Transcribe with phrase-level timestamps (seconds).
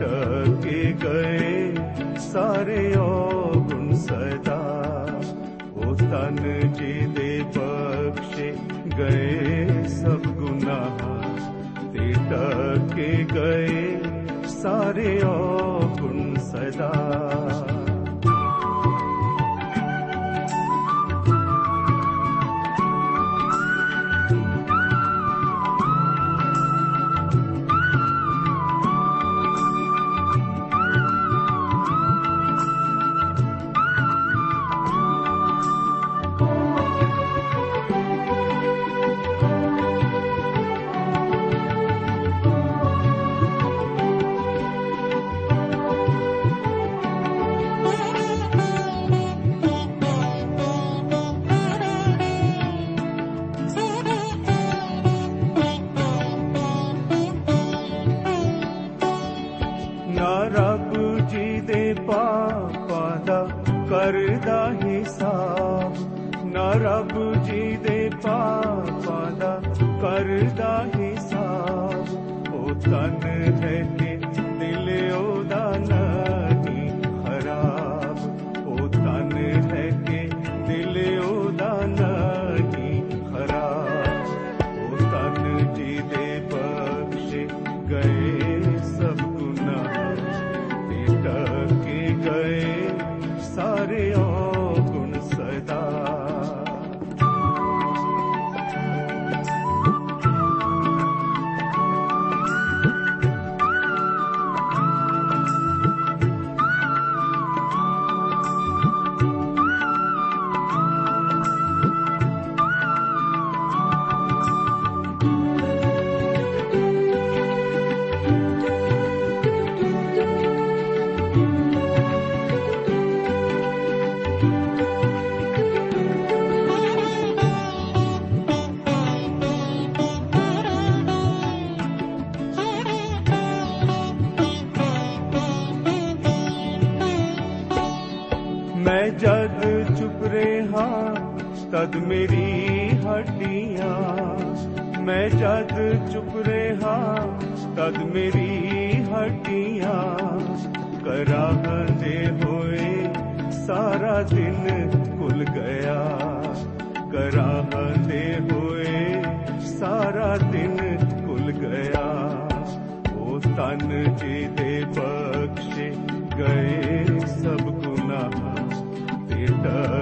[0.00, 1.50] ढके गए
[2.26, 2.82] सारे
[3.68, 4.60] गुण सदा।
[5.76, 6.36] ओ तन
[6.78, 8.50] जी दे बख्शे
[8.96, 10.80] गए सब गये
[11.92, 13.76] ते ढके गए
[14.56, 15.55] सारे और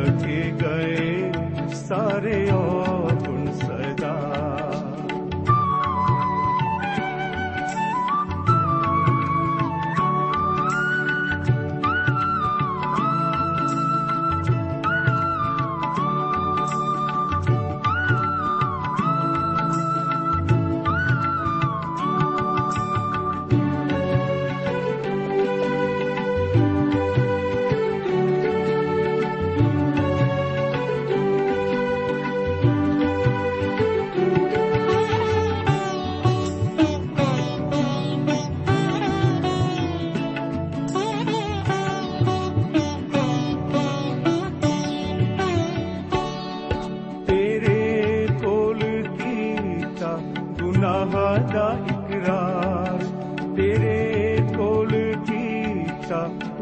[0.05, 1.33] ਢਕੇ ਗਏ
[1.75, 2.74] ਸਾਰੇ ਔਗੁਣ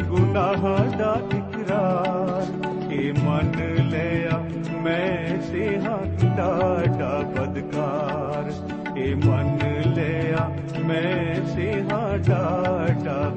[0.02, 4.44] ਗੁਨਾਹਾਂ ਦਾ ਇਕਰਾਰ। ਇਹ ਮੰਨ ਲਿਆ,
[4.82, 5.98] ਮੈਂ ਸਿਹਾ
[6.36, 8.52] ਡਾਡਾ ਬਦਕਾਰ।
[8.96, 10.50] ਇਹ ਮੰਨ ਲਿਆ,
[10.86, 13.32] ਮੈਂ ਸਿਹਾ ਡਾਡਾ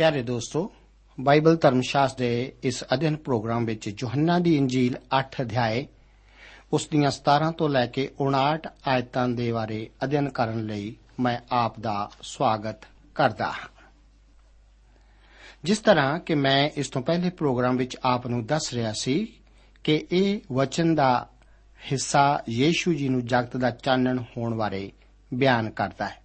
[0.00, 0.72] ਪਿਆਰੇ ਦੋਸਤੋ,
[1.20, 5.86] ਬਾਈਬਲ ਧਰਮ ਸ਼ਾਸਤਰ ਦੇ ਇਸ ਅਧਿਐਨ ਪ੍ਰੋਗਰਾਮ ਵਿੱਚ ਯੋਹੰਨਾ ਦੀ ਇੰਜੀਲ 8 ਅਧਿਆਏ,
[6.72, 11.80] ਉਸ ਦੀਆਂ 17 ਤੋਂ ਲੈ ਕੇ 59 ਆਇਤਾਂ ਦੇ ਬਾਰੇ ਅਧਿਐਨ ਕਰਨ ਲਈ ਮੈਂ ਆਪ
[11.80, 12.78] ਦਾ ਸਵਾਗਤ
[13.14, 13.68] ਕਰਦਾ ਹਾਂ।
[15.64, 19.32] ਜਿਸ ਤਰ੍ਹਾਂ ਕਿ ਮੈਂ ਇਸ ਤੋਂ ਪਹਿਲੇ ਪ੍ਰੋਗਰਾਮ ਵਿੱਚ ਆਪ ਨੂੰ ਦੱਸ ਰਿਹਾ ਸੀ
[19.84, 21.28] ਕਿ ਇਹ ਵਚਨ ਦਾ
[21.92, 24.92] ਹਿੱਸਾ ਯੀਸ਼ੂ ਜੀ ਨੂੰ ਜਗਤ ਦਾ ਚਾਨਣ ਹੋਣ ਬਾਰੇ
[25.34, 26.19] ਬਿਆਨ ਕਰਦਾ ਹੈ।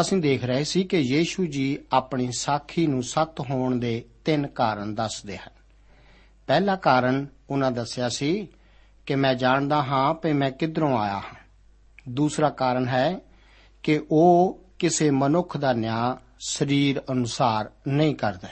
[0.00, 4.94] ਅਸੀਂ ਦੇਖ ਰਹੇ ਸੀ ਕਿ ਯੀਸ਼ੂ ਜੀ ਆਪਣੀ ਸਾਖੀ ਨੂੰ ਸੱਤ ਹੋਣ ਦੇ ਤਿੰਨ ਕਾਰਨ
[4.94, 5.52] ਦੱਸਦੇ ਹਨ।
[6.46, 8.48] ਪਹਿਲਾ ਕਾਰਨ ਉਹਨਾਂ ਦੱਸਿਆ ਸੀ
[9.06, 11.34] ਕਿ ਮੈਂ ਜਾਣਦਾ ਹਾਂ ਕਿ ਮੈਂ ਕਿੱਧਰੋਂ ਆਇਆ ਹਾਂ।
[12.08, 13.20] ਦੂਸਰਾ ਕਾਰਨ ਹੈ
[13.82, 18.48] ਕਿ ਉਹ ਕਿਸੇ ਮਨੁੱਖ ਦਾ ਨਿਆਂ ਸਰੀਰ ਅਨੁਸਾਰ ਨਹੀਂ ਕਰਦਾ।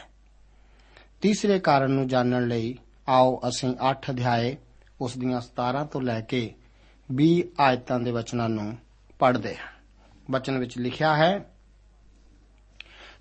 [1.20, 2.78] ਤੀਸਰੇ ਕਾਰਨ ਨੂੰ ਜਾਣਨ ਲਈ
[3.08, 4.56] ਆਓ ਅਸੀਂ 8 ਅਧਿਆਏ
[5.00, 6.54] ਉਸ ਦੀਆਂ 17 ਤੋਂ ਲੈ ਕੇ
[7.14, 8.76] 20 ਆਇਤਾਂ ਦੇ ਵਚਨਾਂ ਨੂੰ
[9.18, 9.75] ਪੜ੍ਹਦੇ ਹਾਂ।
[10.30, 11.38] ਵਚਨ ਵਿੱਚ ਲਿਖਿਆ ਹੈ,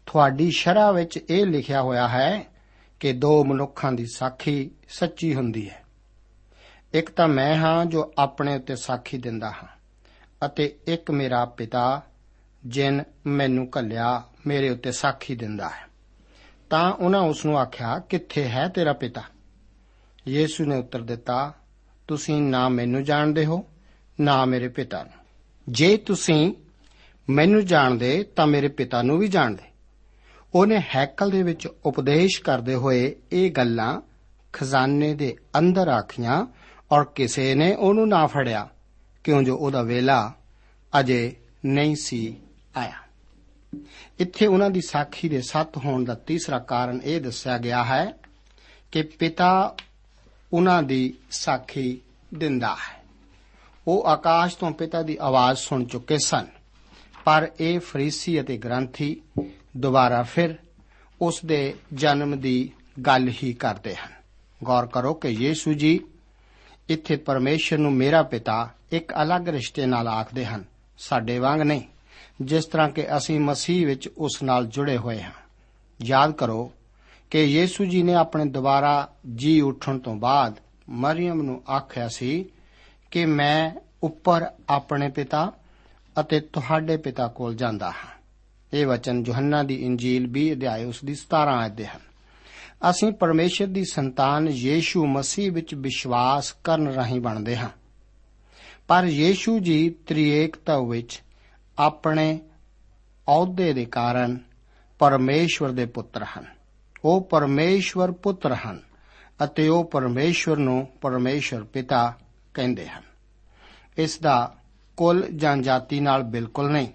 [0.06, 2.44] ਤੁਹਾਡੀ ਸ਼ਰ੍ਹਾ ਵਿੱਚ ਇਹ ਲਿਖਿਆ ਹੋਇਆ ਹੈ
[3.00, 5.84] ਕਿ ਦੋ ਮਨੁੱਖਾਂ ਦੀ ਸਾਖੀ ਸੱਚੀ ਹੁੰਦੀ ਹੈ।
[6.94, 9.68] ਇੱਕ ਤਾਂ ਮੈਂ ਹਾਂ ਜੋ ਆਪਣੇ ਉੱਤੇ ਸਾਖੀ ਦਿੰਦਾ ਹਾਂ
[10.46, 12.02] ਅਤੇ ਇੱਕ ਮੇਰਾ ਪਿਤਾ
[12.66, 15.88] ਜਿਨ ਮੈਨੂੰ ਕੱਲਿਆ ਮੇਰੇ ਉੱਤੇ ਸਾਖੀ ਦਿੰਦਾ ਹੈ।
[16.70, 19.24] ਤਾਂ ਉਹਨਾਂ ਉਸ ਨੂੰ ਆਖਿਆ, ਕਿੱਥੇ ਹੈ ਤੇਰਾ ਪਿਤਾ?
[20.28, 21.54] ਯੀਸ਼ੂ ਨੇ ਉੱਤਰ ਦਿੱਤਾ,
[22.08, 23.66] ਤੁਸੀਂ ਨਾ ਮੈਨੂੰ ਜਾਣਦੇ ਹੋ,
[24.22, 25.26] ਨਾ ਮੇਰੇ ਪਿਤਾ ਨੂੰ।
[25.70, 26.54] ਜੇ ਤੁਸੀਂ
[27.30, 29.64] ਮੈਨੂੰ ਜਾਣਦੇ ਤਾਂ ਮੇਰੇ ਪਿਤਾ ਨੂੰ ਵੀ ਜਾਣਦੇ।
[30.54, 34.02] ਉਹਨੇ ਹੈਕਲ ਦੇ ਵਿੱਚ ਉਪਦੇਸ਼ ਕਰਦੇ ਹੋਏ ਇਹ ਗੱਲਾਂ
[34.54, 36.46] ਖਜ਼ਾਨੇ ਦੇ ਅੰਦਰ ਆਖੀਆਂ
[36.92, 38.70] ਔਰ ਕਿਸੇ ਨੇ ਉਹਨੂੰ ਨਾ ਫੜਿਆ,
[39.24, 40.34] ਕਿਉਂ ਜੋ ਉਹਦਾ ਵੇਲਾ
[41.00, 41.36] ਅਜੇ
[41.66, 42.38] ਨਹੀਂ ਸੀ
[42.78, 42.94] ਆਇਆ।
[44.20, 48.14] ਇੱਥੇ ਉਹਨਾਂ ਦੀ ਸਾਖੀ ਦੇ ਸੱਤ ਹੋਣ ਦਾ ਤੀਸਰਾ ਕਾਰਨ ਇਹ ਦੱਸਿਆ ਗਿਆ ਹੈ
[48.92, 49.76] ਕਿ ਪਿਤਾ
[50.54, 52.02] ਉਹਨਾਂ ਦੀ ਸਾਖੀ
[52.34, 53.04] ਦਿੰਦਾ ਹੈ।
[53.88, 56.55] ਉਹ ਆਕਾਸ਼ ਤੋਂ ਪਿਤਾ ਦੀ ਆਵਾਜ਼ ਸੁਣ ਚੁੱਕੇ ਸਨ।
[57.26, 59.22] ਪਰ ਇਹ ਫਰੀਸੀ ਅਤੇ ਗ੍ਰੰਥੀ
[59.78, 60.56] ਦੁਬਾਰਾ ਫਿਰ
[61.22, 62.72] ਉਸ ਦੇ ਜਨਮ ਦੀ
[63.06, 64.12] ਗੱਲ ਹੀ ਕਰਦੇ ਹਨ।
[64.64, 66.00] ਗੌਰ ਕਰੋ ਕਿ ਯੀਸ਼ੂ ਜੀ
[66.90, 70.64] ਇੱਥੇ ਪਰਮੇਸ਼ਰ ਨੂੰ ਮੇਰਾ ਪਿਤਾ ਇੱਕ ਅਲੱਗ ਰਿਸ਼ਤੇ ਨਾਲ ਆਖਦੇ ਹਨ,
[70.98, 71.82] ਸਾਡੇ ਵਾਂਗ ਨਹੀਂ,
[72.42, 75.32] ਜਿਸ ਤਰ੍ਹਾਂ ਕਿ ਅਸੀਂ ਮਸੀਹ ਵਿੱਚ ਉਸ ਨਾਲ ਜੁੜੇ ਹੋਏ ਹਾਂ।
[76.02, 76.72] ਯਾਦ ਕਰੋ
[77.32, 80.56] ਕਿ ਯੀਸ਼ੂ ਜੀ ਨੇ ਆਪਣੇ ਦੁਬਾਰਾ ਜੀ ਉੱਠਣ ਤੋਂ ਬਾਅਦ
[80.90, 82.46] ਮਰੀਮ ਨੂੰ ਆਖਿਆ ਸੀ
[83.12, 83.72] ਕਿ ਮੈਂ
[84.04, 85.52] ਉੱਪਰ ਆਪਣੇ ਪਿਤਾ
[86.20, 88.16] ਅਤੇ ਤੁਹਾਡੇ ਪਿਤਾ ਕੋਲ ਜਾਂਦਾ ਹਾਂ।
[88.74, 92.00] ਇਹ ਵਚਨ ਯੋਹੰਨਾ ਦੀ ਇੰਜੀਲ 20 ਅਧਿਆਇ ਉਸ ਦੀ 17 ਆਇਤ ਦੇ ਹਨ।
[92.90, 97.70] ਅਸੀਂ ਪਰਮੇਸ਼ਰ ਦੀ ਸੰਤਾਨ ਯੀਸ਼ੂ ਮਸੀਹ ਵਿੱਚ ਵਿਸ਼ਵਾਸ ਕਰਨ ਰਾਹੀਂ ਬਣਦੇ ਹਾਂ।
[98.88, 101.22] ਪਰ ਯੀਸ਼ੂ ਜੀ ਤ੍ਰਿਏਕਤਾ ਵਿੱਚ
[101.80, 102.40] ਆਪਣੇ
[103.28, 104.40] ਅਹੁਦੇ ਦੇ ਕਾਰਨ
[105.00, 106.46] ਪਰਮੇਸ਼ਵਰ ਦੇ ਪੁੱਤਰ ਹਨ।
[107.06, 108.82] ਉਹ ਪਰਮੇਸ਼ਵਰ ਪੁੱਤਰ ਹਨ
[109.44, 112.18] ਅਤੇ ਉਹ ਪਰਮੇਸ਼ਵਰ ਨੂੰ ਪਰਮੇਸ਼ਵਰ ਪਿਤਾ
[112.54, 113.04] ਕਹਿੰਦੇ ਹਨ।
[113.98, 114.56] ਇਸ ਦਾ
[114.98, 116.88] ਕੁੱਲ ਜਾਂ ਜਾਤੀ ਨਾਲ ਬਿਲਕੁਲ ਨਹੀਂ,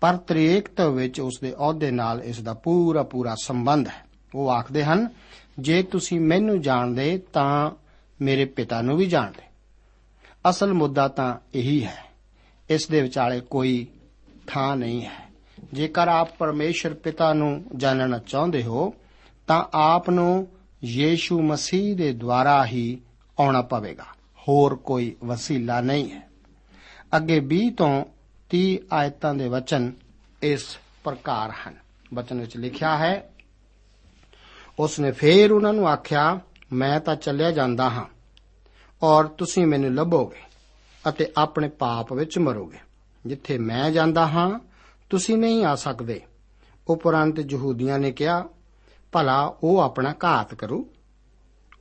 [0.00, 4.84] ਪਰ ਤ੍ਰਿਏਕਤਾ ਵਿੱਚ ਉਸ ਦੇ ਅਹੁਦੇ ਨਾਲ ਇਸ ਦਾ ਪੂਰਾ ਪੂਰਾ ਸੰਬੰਧ ਹੈ। ਉਹ ਆਖਦੇ
[4.84, 5.08] ਹਨ,
[5.58, 7.70] ਜੇ ਤੁਸੀਂ ਮੈਨੂੰ ਜਾਣਦੇ ਤਾਂ
[8.20, 9.42] ਮੇਰੇ ਪਿਤਾ ਨੂੰ ਵੀ ਜਾਣਦੇ।
[10.50, 12.04] ਅਸਲ ਮੁੱਦਾ ਤਾਂ ਇਹੀ ਹੈ,
[12.70, 13.86] ਇਸ ਦੇ ਵਿਚਾਲੇ ਕੋਈ
[14.46, 15.28] ਥਾਂ ਨਹੀਂ ਹੈ।
[15.72, 18.94] ਜੇਕਰ ਆਪ ਪਰਮੇਸ਼ਰ ਪਿਤਾ ਨੂੰ ਜਾਣਨਾ ਚਾਹੁੰਦੇ ਹੋ,
[19.46, 20.48] ਤਾਂ ਆਪ ਨੂੰ
[20.84, 22.98] ਯੀਸ਼ੂ ਮਸੀਹ ਦੇ ਦੁਆਰਾ ਹੀ
[23.40, 24.04] ਆਉਣਾ ਪਵੇਗਾ।
[24.48, 26.27] ਹੋਰ ਕੋਈ ਵਸੀਲਾ ਨਹੀਂ ਹੈ।
[27.16, 28.04] ਅੱਗੇ 20 ਤੋਂ
[28.50, 29.92] 30 ਆਇਤਾਂ ਦੇ ਵਚਨ
[30.42, 31.74] ਇਸ ਪ੍ਰਕਾਰ ਹਨ।
[32.14, 33.30] ਵਚਨ ਵਿੱਚ ਲਿਖਿਆ ਹੈ
[34.78, 36.40] ਉਸ ਨੇ ਫੇਰ ਉਹਨਾਂ ਨੂੰ ਆਖਿਆ,
[36.72, 38.04] ਮੈਂ ਤਾਂ ਚੱਲਿਆ ਜਾਂਦਾ ਹਾਂ
[39.02, 40.40] ਔਰ ਤੁਸੀਂ ਮੈਨੂੰ ਲੱਭੋਗੇ
[41.08, 42.78] ਅਤੇ ਆਪਣੇ ਪਾਪ ਵਿੱਚ ਮਰੋਗੇ।
[43.26, 44.60] ਜਿੱਥੇ ਮੈਂ ਜਾਂਦਾ ਹਾਂ,
[45.10, 46.20] ਤੁਸੀਂ ਨਹੀਂ ਆ ਸਕਦੇ।
[46.88, 48.44] ਉਪਰੰਤ ਯਹੂਦੀਆਂ ਨੇ ਕਿਹਾ,
[49.12, 50.90] ਭਲਾ ਉਹ ਆਪਣਾ ਘਾਤ ਕਰੂ।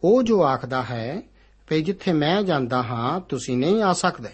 [0.04, 1.22] ਉਹ ਜੋ ਆਖਦਾ ਹੈ
[1.68, 4.30] ਕਿ ਜਿੱਥੇ ਮੈਂ ਜਾਂਦਾ ਹਾਂ, ਤੁਸੀਂ ਨਹੀਂ ਆ ਸਕਦੇ।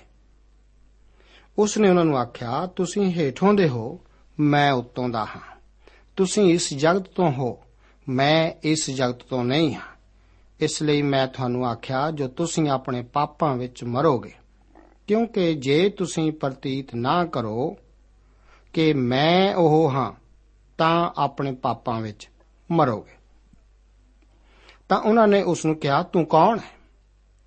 [1.57, 3.99] ਉਸ ਨੇ ਉਹਨਾਂ ਨੂੰ ਆਖਿਆ, ਤੁਸੀਂ ਹੇਠੋਂ ਦੇ ਹੋ,
[4.39, 5.61] ਮੈਂ ਉੱਤੋਂ ਦਾ ਹਾਂ।
[6.15, 7.63] ਤੁਸੀਂ ਇਸ ਜਗਤ ਤੋਂ ਹੋ,
[8.09, 9.81] ਮੈਂ ਇਸ ਜਗਤ ਤੋਂ ਨਹੀਂ ਹਾਂ।
[10.59, 14.33] ਇਸ ਲਈ ਮੈਂ ਤੁਹਾਨੂੰ ਆਖਿਆ, ਜੋ ਤੁਸੀਂ ਆਪਣੇ ਪਾਪਾਂ ਵਿੱਚ ਮਰੋਗੇ,
[15.07, 17.77] ਕਿਉਂਕਿ ਜੇ ਤੁਸੀਂ ਪ੍ਰਤੀਤ ਨਾ ਕਰੋ
[18.73, 20.11] ਕਿ ਮੈਂ ਉਹ ਹਾਂ,
[20.77, 22.29] ਤਾਂ ਆਪਣੇ ਪਾਪਾਂ ਵਿੱਚ
[22.71, 23.13] ਮਰੋਗੇ।
[24.89, 26.83] ਤਾਂ ਉਹਨਾਂ ਨੇ ਉਸ ਨੂੰ ਕਿਹਾ, ਤੂੰ ਕੌਣ ਹੈ?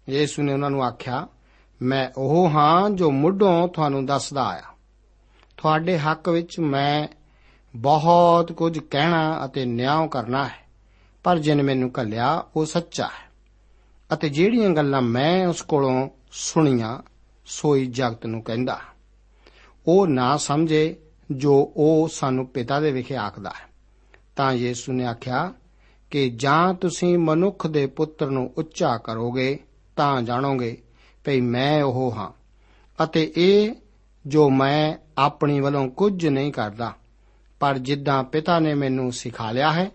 [0.08, 1.28] ਯੀਸ਼ੂ ਨੇ ਉਹਨਾਂ ਨੂੰ ਆਖਿਆ
[1.82, 4.62] ਮੈਂ ਉਹ ਹਾਂ ਜੋ ਮੁੱਢੋਂ ਤੁਹਾਨੂੰ ਦੱਸਦਾ ਆਇਆ।
[5.56, 7.08] ਤੁਹਾਡੇ ਹੱਕ ਵਿੱਚ ਮੈਂ
[7.76, 10.68] ਬਹੁਤ ਕੁਝ ਕਹਿਣਾ ਅਤੇ ਨਿਆਂ ਕਰਨਾ ਹੈ,
[11.22, 13.26] ਪਰ ਜਿਨ ਮੈਨੂੰ ਘੱਲਿਆ, ਉਹ ਸੱਚਾ ਹੈ।
[14.12, 17.02] ਅਤੇ ਜਿਹੜੀਆਂ ਗੱਲਾਂ ਮੈਂ ਉਸ ਕੋਲੋਂ ਸੁਣੀਆਂ,
[17.46, 18.80] ਸੋਈ ਜਗਤ ਨੂੰ ਕਹਿੰਦਾ
[19.86, 20.96] ਉਹ ਨਾ ਸਮਝੇ
[21.30, 23.68] ਜੋ ਉਹ ਸਾਨੂੰ ਪਿਤਾ ਦੇ ਵਿਖੇ ਆਖਦਾ ਹੈ।
[24.36, 25.52] ਤਾਂ ਯੀਸ਼ੂ ਨੇ ਆਖਿਆ,
[26.10, 29.58] ਕਿ ਜਾਂ ਤੁਸੀਂ ਮਨੁੱਖ ਦੇ ਪੁੱਤਰ ਨੂੰ ਉੱਚਾ ਕਰੋਗੇ,
[29.96, 30.82] ਤਾਂ ਜਾਣੋਗੇ
[31.26, 32.30] ਭਈ ਮੈਂ ਉਹ ਹਾਂ।
[33.04, 33.72] ਅਤੇ ਇਹ
[34.26, 36.92] ਜੋ ਮੈਂ ਆਪਣੀ ਵੱਲੋਂ ਕੁਝ ਨਹੀਂ ਕਰਦਾ,
[37.60, 39.90] ਪਰ ਜਿੱਦਾਂ ਪਿਤਾ ਨੇ ਮੈਨੂੰ ਸਿਖਾ ਲਿਆ ਹੈ,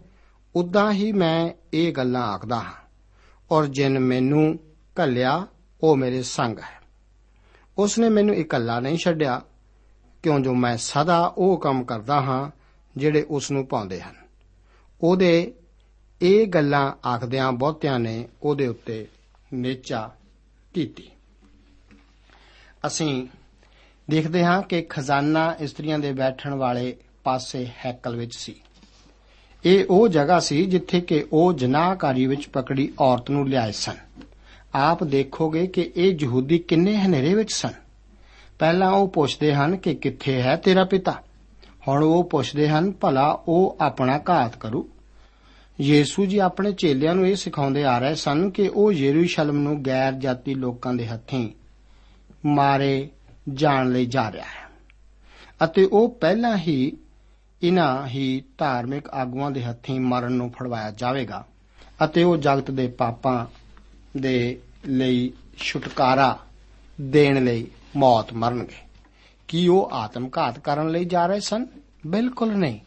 [0.55, 2.73] ਉਦਾਂ ਹੀ ਮੈਂ ਇਹ ਗੱਲਾਂ ਆਖਦਾ ਹਾਂ।
[3.51, 4.59] ਔਰ ਜਿਨ ਮੈਨੂੰ
[5.03, 5.47] ਘੱਲਿਆ,
[5.83, 6.81] ਉਹ ਮੇਰੇ ਸੰਗ ਹੈ।
[7.77, 9.41] ਉਸ ਨੇ ਮੈਨੂੰ ਇਕੱਲਾ ਨਹੀਂ ਛੱਡਿਆ,
[10.23, 12.51] ਕਿਉਂ ਜੋ ਮੈਂ ਸਦਾ ਉਹ ਕੰਮ ਕਰਦਾ ਹਾਂ,
[12.97, 14.15] ਜਿਹੜੇ ਉਸ ਨੂੰ ਪਾਉਂਦੇ ਹਨ।
[15.01, 15.53] ਉਹਦੇ
[16.21, 19.07] ਇਹ ਗੱਲਾਂ ਆਖਦਿਆਂ ਬਹੁਤਿਆਂ ਨੇ ਉਹਦੇ ਉੱਤੇ
[19.53, 20.11] ਨੇਚਾ
[20.73, 21.11] ਕੀਤੀ।
[22.88, 23.27] ਅਸੀਂ
[24.09, 28.55] ਦੇਖਦੇ ਹਾਂ ਕਿ ਖਜ਼ਾਨਾ ਇਸਤਰੀਆਂ ਦੇ ਬੈਠਣ ਵਾਲੇ ਪਾਸੇ ਹੈਕਲ ਵਿੱਚ ਸੀ।
[29.65, 33.95] ਇਹ ਉਹ ਜਗ੍ਹਾ ਸੀ ਜਿੱਥੇ ਕਿ ਉਹ ਜਨਾਹਕਾਰੀ ਵਿੱਚ ਪਕੜੀ ਔਰਤ ਨੂੰ ਲਿਆਏ ਸਨ।
[34.75, 37.73] ਆਪ ਦੇਖੋਗੇ ਕਿ ਇਹ ਯਹੂਦੀ ਕਿੰਨੇ ਹਨੇਰੇ ਵਿੱਚ ਸਨ।
[38.59, 41.23] ਪਹਿਲਾਂ ਉਹ ਪੁੱਛਦੇ ਹਨ ਕਿ ਕਿੱਥੇ ਹੈ ਤੇਰਾ ਪਿਤਾ?
[41.88, 44.89] ਹੁਣ ਉਹ ਪੁੱਛਦੇ ਹਨ, ਭਲਾ ਉਹ ਆਪਣਾ ਘਾਤ ਕਰੂ?
[45.81, 50.13] ਯੀਸ਼ੂ ਜੀ ਆਪਣੇ ਚੇਲਿਆਂ ਨੂੰ ਇਹ ਸਿਖਾਉਂਦੇ ਆ ਰਹੇ ਸਨ ਕਿ ਉਹ ਯਰੂਸ਼ਲਮ ਨੂੰ ਗੈਰ
[50.13, 51.50] ਜਾਤੀ ਲੋਕਾਂ ਦੇ ਹੱਥੀਂ
[52.45, 53.10] ਮਾਰੇ
[53.53, 54.69] ਜਾਣ ਲਈ ਜਾ ਰਿਹਾ ਹੈ।
[55.63, 56.98] ਅਤੇ ਉਹ ਪਹਿਲਾਂ ਹੀ
[57.62, 61.45] ਇਨ੍ਹਾਂ ਹੀ ਧਾਰਮਿਕ ਆਗੂਆਂ ਦੇ ਹੱਥੀਂ ਮਰਨ ਨੂੰ ਫੜਵਾਇਆ ਜਾਵੇਗਾ
[62.03, 63.45] ਅਤੇ ਉਹ ਜਗਤ ਦੇ ਪਾਪਾਂ
[64.19, 66.39] ਦੇ ਲਈ ਛੁਟਕਾਰਾ
[67.01, 68.88] ਦੇਣ ਲਈ ਮੌਤ ਮਰਨਗੇ।
[69.48, 71.67] ਕੀ ਉਹ ਆਤਮਘਾਤ ਕਰਨ ਲਈ ਜਾ ਰਹੇ ਸਨ?
[72.07, 72.79] ਬਿਲਕੁਲ ਨਹੀਂ।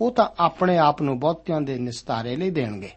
[0.00, 2.90] ਉਹ ਤਾਂ ਆਪਣੇ ਆਪ ਨੂੰ ਬਹੁਤਿਆਂ ਦੇ ਨਿਸਤਾਰੇ ਲਈ ਦੇਣਗੇ।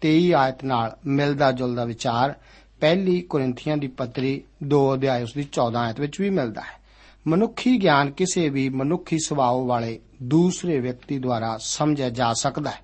[0.00, 2.34] 23 ਆਇਤ ਨਾਲ ਮਿਲਦਾ ਜੁਲਦਾ ਵਿਚਾਰ
[2.80, 6.80] ਪਹਿਲੀ ਕੋਰਿੰਥੀਆਂ ਦੀ ਪੱਤਰੀ 2 ਅਧਿਆਇ ਉਸ ਦੀ 14 ਆਇਤ ਵਿੱਚ ਵੀ ਮਿਲਦਾ ਹੈ।
[7.26, 12.78] ਮਨੁੱਖੀ ਗਿਆਨ ਕਿਸੇ ਵੀ ਮਨੁੱਖੀ ਸੁਭਾਅ ਵਾਲੇ ਦੂਸਰੇ ਵਿਅਕਤੀ ਦੁਆਰਾ ਸਮਝਿਆ ਜਾ ਸਕਦਾ ਹੈ।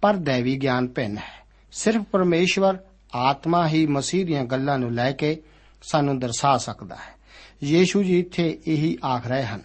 [0.00, 2.78] ਪਰ ਦੇਵੀ ਗਿਆਨ ਭਿੰਨ ਹੈ। ਸਿਰਫ ਪਰਮੇਸ਼ਵਰ
[3.14, 5.42] ਆਤਮਾ ਹੀ ਮਸੀਹ ਦੀਆਂ ਗੱਲਾਂ ਨੂੰ ਲੈ ਕੇ
[5.82, 7.20] ਸਾਨੂੰ ਦਰਸਾ ਸਕਦਾ ਹੈ।
[7.62, 9.62] ਯੀਸ਼ੂ ਜੀ ਇੱਥੇ ਇਹੀ ਆਖ ਰਹੇ ਹਨ,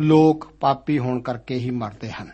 [0.00, 2.32] ਲੋਕ ਪਾਪੀ ਹੋਣ ਕਰਕੇ ਹੀ ਮਰਦੇ ਹਨ।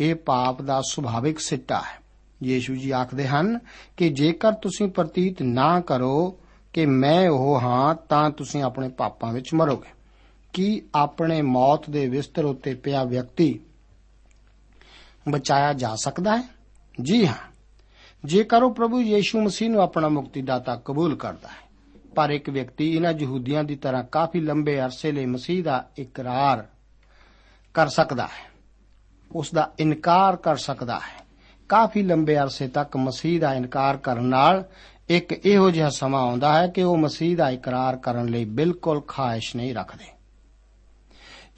[0.00, 2.07] ਇਹ ਪਾਪ ਦਾ ਸੁਭਾਵਿਕ ਸਿੱਟਾ ਹੈ।
[2.42, 3.58] ਯੀਸ਼ੂ ਜੀ ਆਖਦੇ ਹਨ
[3.96, 6.38] ਕਿ ਜੇਕਰ ਤੁਸੀਂ ਪ੍ਰਤੀਤ ਨਾ ਕਰੋ
[6.72, 9.88] ਕਿ ਮੈਂ ਉਹ ਹਾਂ, ਤਾਂ ਤੁਸੀਂ ਆਪਣੇ ਪਾਪਾਂ ਵਿੱਚ ਮਰੋਗੇ।
[10.52, 13.60] ਕੀ ਆਪਣੇ ਮੌਤ ਦੇ ਬਿਸਤਰ ਉੱਤੇ ਪਿਆ ਵਿਅਕਤੀ
[15.28, 16.42] ਬਚਾਇਆ ਜਾ ਸਕਦਾ ਹੈ?
[17.02, 17.34] ਜੀ ਹਾਂ।
[18.24, 21.68] ਜੇਕਰ ਉਹ ਪ੍ਰਭੂ ਯੀਸ਼ੂ ਮਸੀਹ ਨੂੰ ਆਪਣਾ ਮੁਕਤੀਦਾਤਾ ਕਬੂਲ ਕਰਦਾ ਹੈ,
[22.14, 26.66] ਪਰ ਇੱਕ ਵਿਅਕਤੀ ਇਹਨਾਂ ਯਹੂਦੀਆਂ ਦੀ ਤਰ੍ਹਾਂ ਕਾਫੀ ਲੰਬੇ ਅਰਸੇ ਲਈ ਮਸੀਹ ਦਾ ਇਕਰਾਰ
[27.74, 28.50] ਕਰ ਸਕਦਾ ਹੈ,
[29.32, 31.27] ਉਸ ਦਾ ਇਨਕਾਰ ਕਰ ਸਕਦਾ ਹੈ
[31.68, 34.64] ਕਾਫੀ ਲੰਬੇ ਅਰਸੇ ਤੱਕ ਮਸੀਹ ਦਾ ਇਨਕਾਰ ਕਰਨ ਨਾਲ
[35.08, 39.56] ਇੱਕ ਇਹੋ ਜਿਹਾ ਸਮਾਂ ਆਉਂਦਾ ਹੈ ਕਿ ਉਹ ਮਸੀਹ ਦਾ ਇਕਰਾਰ ਕਰਨ ਲਈ ਬਿਲਕੁਲ ਖਾਹਿਸ਼
[39.56, 40.04] ਨਹੀਂ ਰੱਖਦੇ।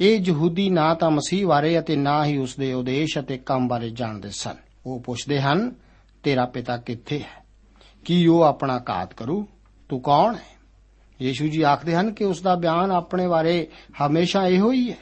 [0.00, 3.90] ਇਹ ਯਹੂਦੀ ਨਾ ਤਾਂ ਮਸੀਹ ਬਾਰੇ ਅਤੇ ਨਾ ਹੀ ਉਸ ਦੇ ਉਦੇਸ਼ ਅਤੇ ਕੰਮ ਬਾਰੇ
[3.90, 4.54] ਜਾਣਦੇ ਸਨ।
[4.86, 5.74] ਉਹ ਪੁੱਛਦੇ ਹਨ,
[6.22, 7.44] ਤੇਰਾ ਪਿਤਾ ਕਿੱਥੇ ਹੈ?
[8.04, 9.46] ਕੀ ਉਹ ਆਪਣਾ ਘਾਤ ਕਰੂ?
[9.88, 10.60] ਤੂੰ ਕੌਣ ਹੈ?
[11.22, 13.68] ਯੀਸ਼ੂ ਜੀ ਆਖਦੇ ਹਨ ਕਿ ਉਸ ਦਾ ਬਿਆਨ ਆਪਣੇ ਬਾਰੇ
[14.06, 14.96] ਹਮੇਸ਼ਾ ਇਹੋ ਹੀ ਹੈ।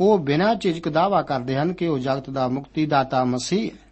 [0.00, 3.89] ਉਹ ਬਿਨਾਂ ਝਿਜਕ ਦਾਵਾ ਕਰਦੇ ਹਨ ਕਿ ਉਹ ਜਗਤ ਦਾ ਮੁਕਤੀਦਾਤਾ ਮਸੀਹ ਹੈ।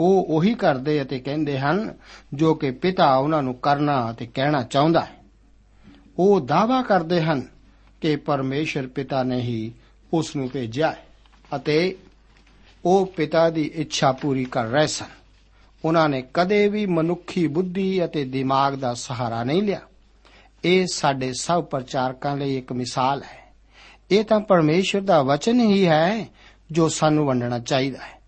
[0.00, 1.94] ਉਹ ਉਹੀ ਕਰਦੇ ਅਤੇ ਕਹਿੰਦੇ ਹਨ,
[2.34, 5.16] ਜੋ ਕਿ ਪਿਤਾ ਉਹਨਾਂ ਨੂੰ ਕਰਨਾ ਅਤੇ ਕਹਿਣਾ ਚਾਹੁੰਦਾ ਹੈ।
[6.18, 7.48] ਉਹ ਦਾਵਾ ਕਰਦੇ ਹਨ
[8.00, 9.72] ਕਿ ਪਰਮੇਸ਼ਰ ਪਿਤਾ ਨੇ ਹੀ
[10.12, 11.06] ਉਸ ਨੂੰ ਭੇਜਿਆ ਹੈ
[11.56, 11.96] ਅਤੇ
[12.84, 15.06] ਉਹ ਪਿਤਾ ਦੀ ਇੱਛਾ ਪੂਰੀ ਕਰ ਰਹੇ ਸਨ।
[15.84, 19.80] ਉਹਨਾਂ ਨੇ ਕਦੇ ਵੀ ਮਨੁੱਖੀ ਬੁੱਧੀ ਅਤੇ ਦਿਮਾਗ ਦਾ ਸਹਾਰਾ ਨਹੀਂ ਲਿਆ।
[20.64, 23.52] ਇਹ ਸਾਡੇ ਸਭ ਪ੍ਰਚਾਰਕਾਂ ਲਈ ਇੱਕ ਮਿਸਾਲ ਹੈ।
[24.10, 26.26] ਇਹ ਤਾਂ ਪਰਮੇਸ਼ਰ ਦਾ ਵਚਨ ਹੀ ਹੈ
[26.70, 28.23] ਜੋ ਸਾਨੂੰ ਵੰਡਣਾ ਚਾਹੀਦਾ ਹੈ।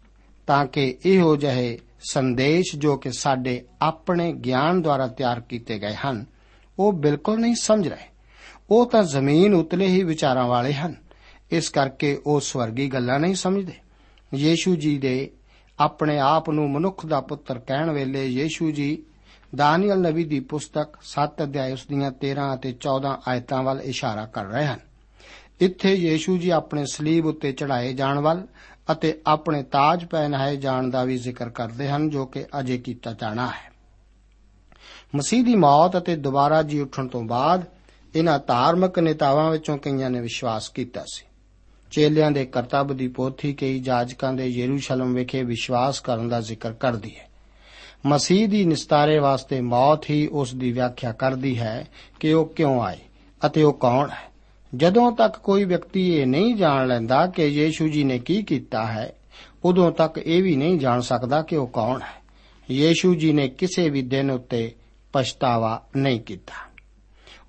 [0.47, 1.79] ਤਾਂ ਕਿ ਇਹੋ ਜਿਹੇ
[2.11, 6.25] ਸੰਦੇਸ਼ ਜੋ ਕਿ ਸਾਡੇ ਆਪਣੇ ਗਿਆਨ ਦੁਆਰਾ ਤਿਆਰ ਕੀਤੇ ਗਏ ਹਨ,
[6.79, 8.09] ਉਹ ਬਿਲਕੁਲ ਨਹੀਂ ਸਮਝ ਰਹੇ।
[8.71, 10.95] ਉਹ ਤਾਂ ਜ਼ਮੀਨ ਉਤਲੇ ਹੀ ਵਿਚਾਰਾਂ ਵਾਲੇ ਹਨ।
[11.50, 13.73] ਇਸ ਕਰਕੇ ਉਹ ਸਵਰਗੀ ਗੱਲਾਂ ਨਹੀਂ ਸਮਝਦੇ।
[14.35, 15.31] ਯੀਸ਼ੂ ਜੀ ਦੇ
[15.81, 19.03] ਆਪਣੇ ਆਪ ਨੂੰ ਮਨੁੱਖ ਦਾ ਪੁੱਤਰ ਕਹਿਣ ਵੇਲੇ ਯੀਸ਼ੂ ਜੀ
[19.57, 24.45] ਦਾਨੀਅਲ ਨਬੀ ਦੀ ਪੁਸਤਕ 7 ਅਧਿਆਇ ਉਸ ਦੀਆਂ 13 ਅਤੇ 14 ਆਇਤਾਂ ਵੱਲ ਇਸ਼ਾਰਾ ਕਰ
[24.45, 24.79] ਰਹੇ ਹਨ।
[25.61, 28.47] ਇੱਥੇ ਯੀਸ਼ੂ ਜੀ ਆਪਣੇ ਸਲੀਬ ਉੱਤੇ ਚੜਾਏ ਜਾਣ ਵੱਲ
[28.93, 33.47] ਅਤੇ ਆਪਣੇ ਤਾਜ ਪਹਿਨਾਏ ਜਾਣ ਦਾ ਵੀ ਜ਼ਿਕਰ ਕਰਦੇ ਹਨ, ਜੋ ਕਿ ਅਜੇ ਕੀਤਾ ਜਾਣਾ
[33.47, 33.73] ਹੈ।
[35.14, 37.64] ਮਸੀਹ ਦੀ ਮੌਤ ਅਤੇ ਦੁਬਾਰਾ ਜੀ ਉੱਠਣ ਤੋਂ ਬਾਅਦ
[38.16, 41.26] ਇਹਨਾਂ ਧਾਰਮਿਕ ਨੇਤਾਵਾਂ ਵਿੱਚੋਂ ਕਈਆਂ ਨੇ ਵਿਸ਼ਵਾਸ ਕੀਤਾ ਸੀ।
[41.90, 47.16] ਚੇਲਿਆਂ ਦੇ ਕਰਤੱਵ ਦੀ ਪੋਥੀ ਕਈ ਜਾਜਕਾਂ ਦੇ ਯਰੂਸ਼ਲਮ ਵਿਖੇ ਵਿਸ਼ਵਾਸ ਕਰਨ ਦਾ ਜ਼ਿਕਰ ਕਰਦੀ
[47.16, 47.28] ਹੈ।
[48.07, 51.87] ਮਸੀਹ ਦੀ ਨਿਸਤਾਰੇ ਵਾਸਤੇ ਮੌਤ ਹੀ ਉਸ ਦੀ ਵਿਆਖਿਆ ਕਰਦੀ ਹੈ
[52.21, 52.99] ਕਿ ਉਹ ਕਿਉਂ ਆਏ
[53.47, 54.36] ਅਤੇ ਉਹ ਕੌਣ ਹੈ।
[54.75, 59.17] ਜਦੋਂ ਤੱਕ ਕੋਈ ਵਿਅਕਤੀ ਇਹ ਨਹੀਂ ਜਾਣ ਲੈਂਦਾ ਕਿ ਯੀਸ਼ੂ ਜੀ ਨੇ ਕੀ ਕੀਤਾ ਹੈ,
[59.65, 62.23] ਉਦੋਂ ਤੱਕ ਇਹ ਵੀ ਨਹੀਂ ਜਾਣ ਸਕਦਾ ਕਿ ਉਹ ਕੌਣ ਹੈ।
[62.71, 64.75] ਯੀਸ਼ੂ ਜੀ ਨੇ ਕਿਸੇ ਵੀ ਦਿਨ ਉੱਤੇ
[65.13, 66.53] ਪਛਤਾਵਾ ਨਹੀਂ ਕੀਤਾ।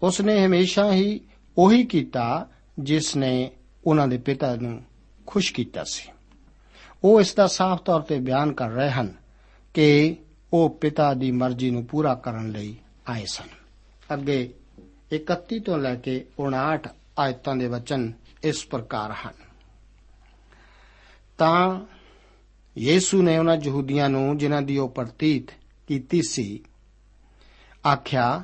[0.03, 1.21] ਉਸ ਨੇ ਹਮੇਸ਼ਾ ਹੀ
[1.57, 3.51] ਉਹੀ ਕੀਤਾ ਜਿਸ ਨੇ
[3.85, 4.83] ਉਹਨਾਂ ਦੇ ਪਿਤਾ ਨੂੰ
[5.27, 6.11] ਖੁਸ਼ ਕੀਤਾ ਸੀ।
[7.03, 9.13] ਉਹ ਇਸ ਦਾ ਸਾਫ਼ ਤੌਰ ਤੇ ਬਿਆਨ ਕਰ ਰਹੇ ਹਨ
[9.73, 10.15] ਕਿ
[10.53, 12.75] ਉਹ ਪਿਤਾ ਦੀ ਮਰਜ਼ੀ ਨੂੰ ਪੂਰਾ ਕਰਨ ਲਈ
[13.09, 13.47] ਆਏ ਸਨ।
[14.13, 14.53] ਅੱਗੇ
[15.11, 16.77] 31 ਤੋਂ ਲੈ ਕੇ 59
[17.19, 19.33] ਆਇਤਾਂ ਦੇ ਵਚਨ ਇਸ ਪ੍ਰਕਾਰ ਹਨ।
[21.37, 21.85] ਤਾਂ
[22.77, 25.47] ਯੀਸੂ ਨੇ ਉਹਨਾਂ ਯਹੂਦੀਆਂ ਨੂੰ, ਜਿਨ੍ਹਾਂ ਦੀ ਉਹ ਪ੍ਰਤੀਤ
[25.87, 26.63] ਕੀਤੀ ਸੀ,
[27.87, 28.43] ਆਖਿਆ,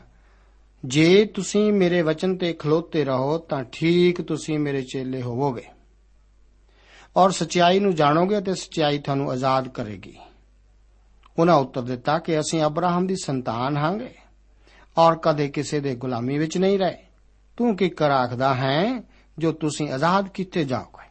[0.86, 5.66] ਜੇ ਤੁਸੀਂ ਮੇਰੇ ਵਚਨ ਤੇ ਖਲੋਤੇ ਰਹੋ, ਤਾਂ ਠੀਕ ਤੁਸੀਂ ਮੇਰੇ ਚੇਲੇ ਹੋਵੋਗੇ।
[7.18, 10.18] ਔਰ ਸਚਾਈ ਨੂੰ ਜਾਣੋਗੇ ਤੇ ਸਚਾਈ ਤੁਹਾਨੂੰ ਆਜ਼ਾਦ ਕਰੇਗੀ।
[11.40, 14.16] ਉਹਨਾਂ ਉੱਤਰ ਦਿੱਤਾ ਕਿ ਅਸੀਂ ਅਬਰਾਹਮ ਦੀ ਸੰਤਾਨ ਹਾਂਗੇ,
[14.98, 17.03] ਔਰ ਕਦੇ ਕਿਸੇ ਦੇ ਗੁਲਾਮੀ ਵਿੱਚ ਨਹੀਂ ਰਹੇ।
[17.58, 19.04] ਤੂੰ ਕੀ ਕਰ ਆਖਦਾ ਹੈ?
[19.38, 21.04] ਜੋ ਤੁਸੀਂ ਆਜ਼ਾਦ ਕੀਤੇ ਜਾਓਗੇ।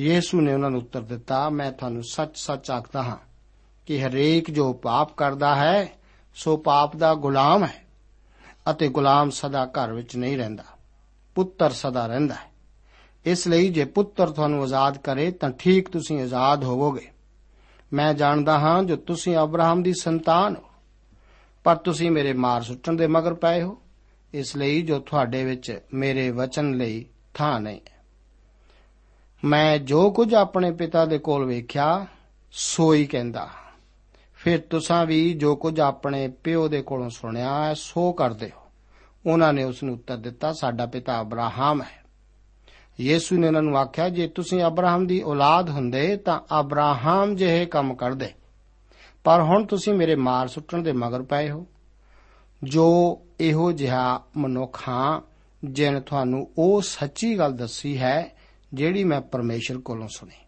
[0.00, 3.16] ਯੀਸੂ ਨੇ ਉਹਨਾਂ ਨੂੰ ਉੱਤਰ ਦਿੱਤਾ, ਮੈਂ ਤੁਹਾਨੂੰ ਸੱਚ-ਸੱਚ ਆਖਦਾ ਹਾਂ
[3.86, 5.88] ਕਿ ਹਰੇਕ ਜੋ ਪਾਪ ਕਰਦਾ ਹੈ,
[6.34, 7.84] ਸੋ ਪਾਪ ਦਾ ਗੁਲਾਮ ਹੈ
[8.70, 10.64] ਅਤੇ ਗੁਲਾਮ ਸਦਾ ਘਰ ਵਿੱਚ ਨਹੀਂ ਰਹਿੰਦਾ,
[11.34, 12.50] ਪੁੱਤਰ ਸਦਾ ਰਹਿੰਦਾ ਹੈ।
[13.24, 17.10] ਇਸ ਲਈ ਜੇ ਪੁੱਤਰ ਤੁਹਾਨੂੰ ਆਜ਼ਾਦ ਕਰੇ, ਤਾਂ ਠੀਕ ਤੁਸੀਂ ਆਜ਼ਾਦ ਹੋਵੋਗੇ।
[17.92, 20.70] ਮੈਂ ਜਾਣਦਾ ਹਾਂ ਜੋ ਤੁਸੀਂ ਅਬਰਾਹਮ ਦੀ ਸੰਤਾਨ ਹੋ,
[21.64, 23.78] ਪਰ ਤੁਸੀਂ ਮੇਰੇ ਮਾਰ ਸੁੱਟਣ ਦੇ ਮਗਰ ਪਏ ਹੋ।
[24.34, 27.04] ਇਸ ਲਈ ਜੋ ਤੁਹਾਡੇ ਵਿੱਚ ਮੇਰੇ ਵਚਨ ਲਈ
[27.34, 27.98] ਥਾਂ ਨਹੀਂ। ਹੈ
[29.44, 32.06] ਮੈਂ ਜੋ ਕੁਝ ਆਪਣੇ ਪਿਤਾ ਦੇ ਕੋਲ ਵੇਖਿਆ
[32.52, 33.48] ਸੋ ਹੀ ਕਹਿੰਦਾ,
[34.34, 38.60] ਫਿਰ ਤੁਸੀਂ ਵੀ ਜੋ ਕੁਝ ਆਪਣੇ ਪਿਓ ਦੇ ਕੋਲੋਂ ਸੁਣਿਆ ਹੈ, ਸੋ ਕਰਦੇ ਹੋ।
[39.30, 42.04] ਉਹਨਾਂ ਨੇ ਉਸ ਨੂੰ ਉੱਤਰ ਦਿੱਤਾ, ਸਾਡਾ ਪਿਤਾ ਅਬਰਾਹਮ ਹੈ।
[43.00, 47.94] ਯੀਸੂ ਨੇ ਉਹਨਾਂ ਨੂੰ ਆਖਿਆ, ਜੇ ਤੁਸੀਂ ਅਬਰਾਹਮ ਦੀ ਔਲਾਦ ਹੁੰਦੇ, ਤਾਂ ਅਬਰਾਹਮ ਜਿਹੇ ਕੰਮ
[47.94, 48.30] ਕਰਦੇ।
[49.24, 51.66] ਪਰ ਹੁਣ ਤੁਸੀਂ ਮੇਰੇ ਮਾਰ ਸੁੱਟਣ ਦੇ ਮਗਰ ਪਏ ਹੋ।
[52.62, 55.20] ਜੋ ਇਹੋ ਜਿਹਾ ਮਨੁੱਖ ਹਾਂ
[55.64, 58.36] ਜਿਨ ਤੁਹਾਨੂੰ ਉਹ ਸੱਚੀ ਗੱਲ ਦੱਸੀ ਹੈ,
[58.74, 60.44] ਜਿਹੜੀ ਮੈਂ ਪਰਮੇਸ਼ਰ ਕੋਲੋਂ ਸੁਣੀ।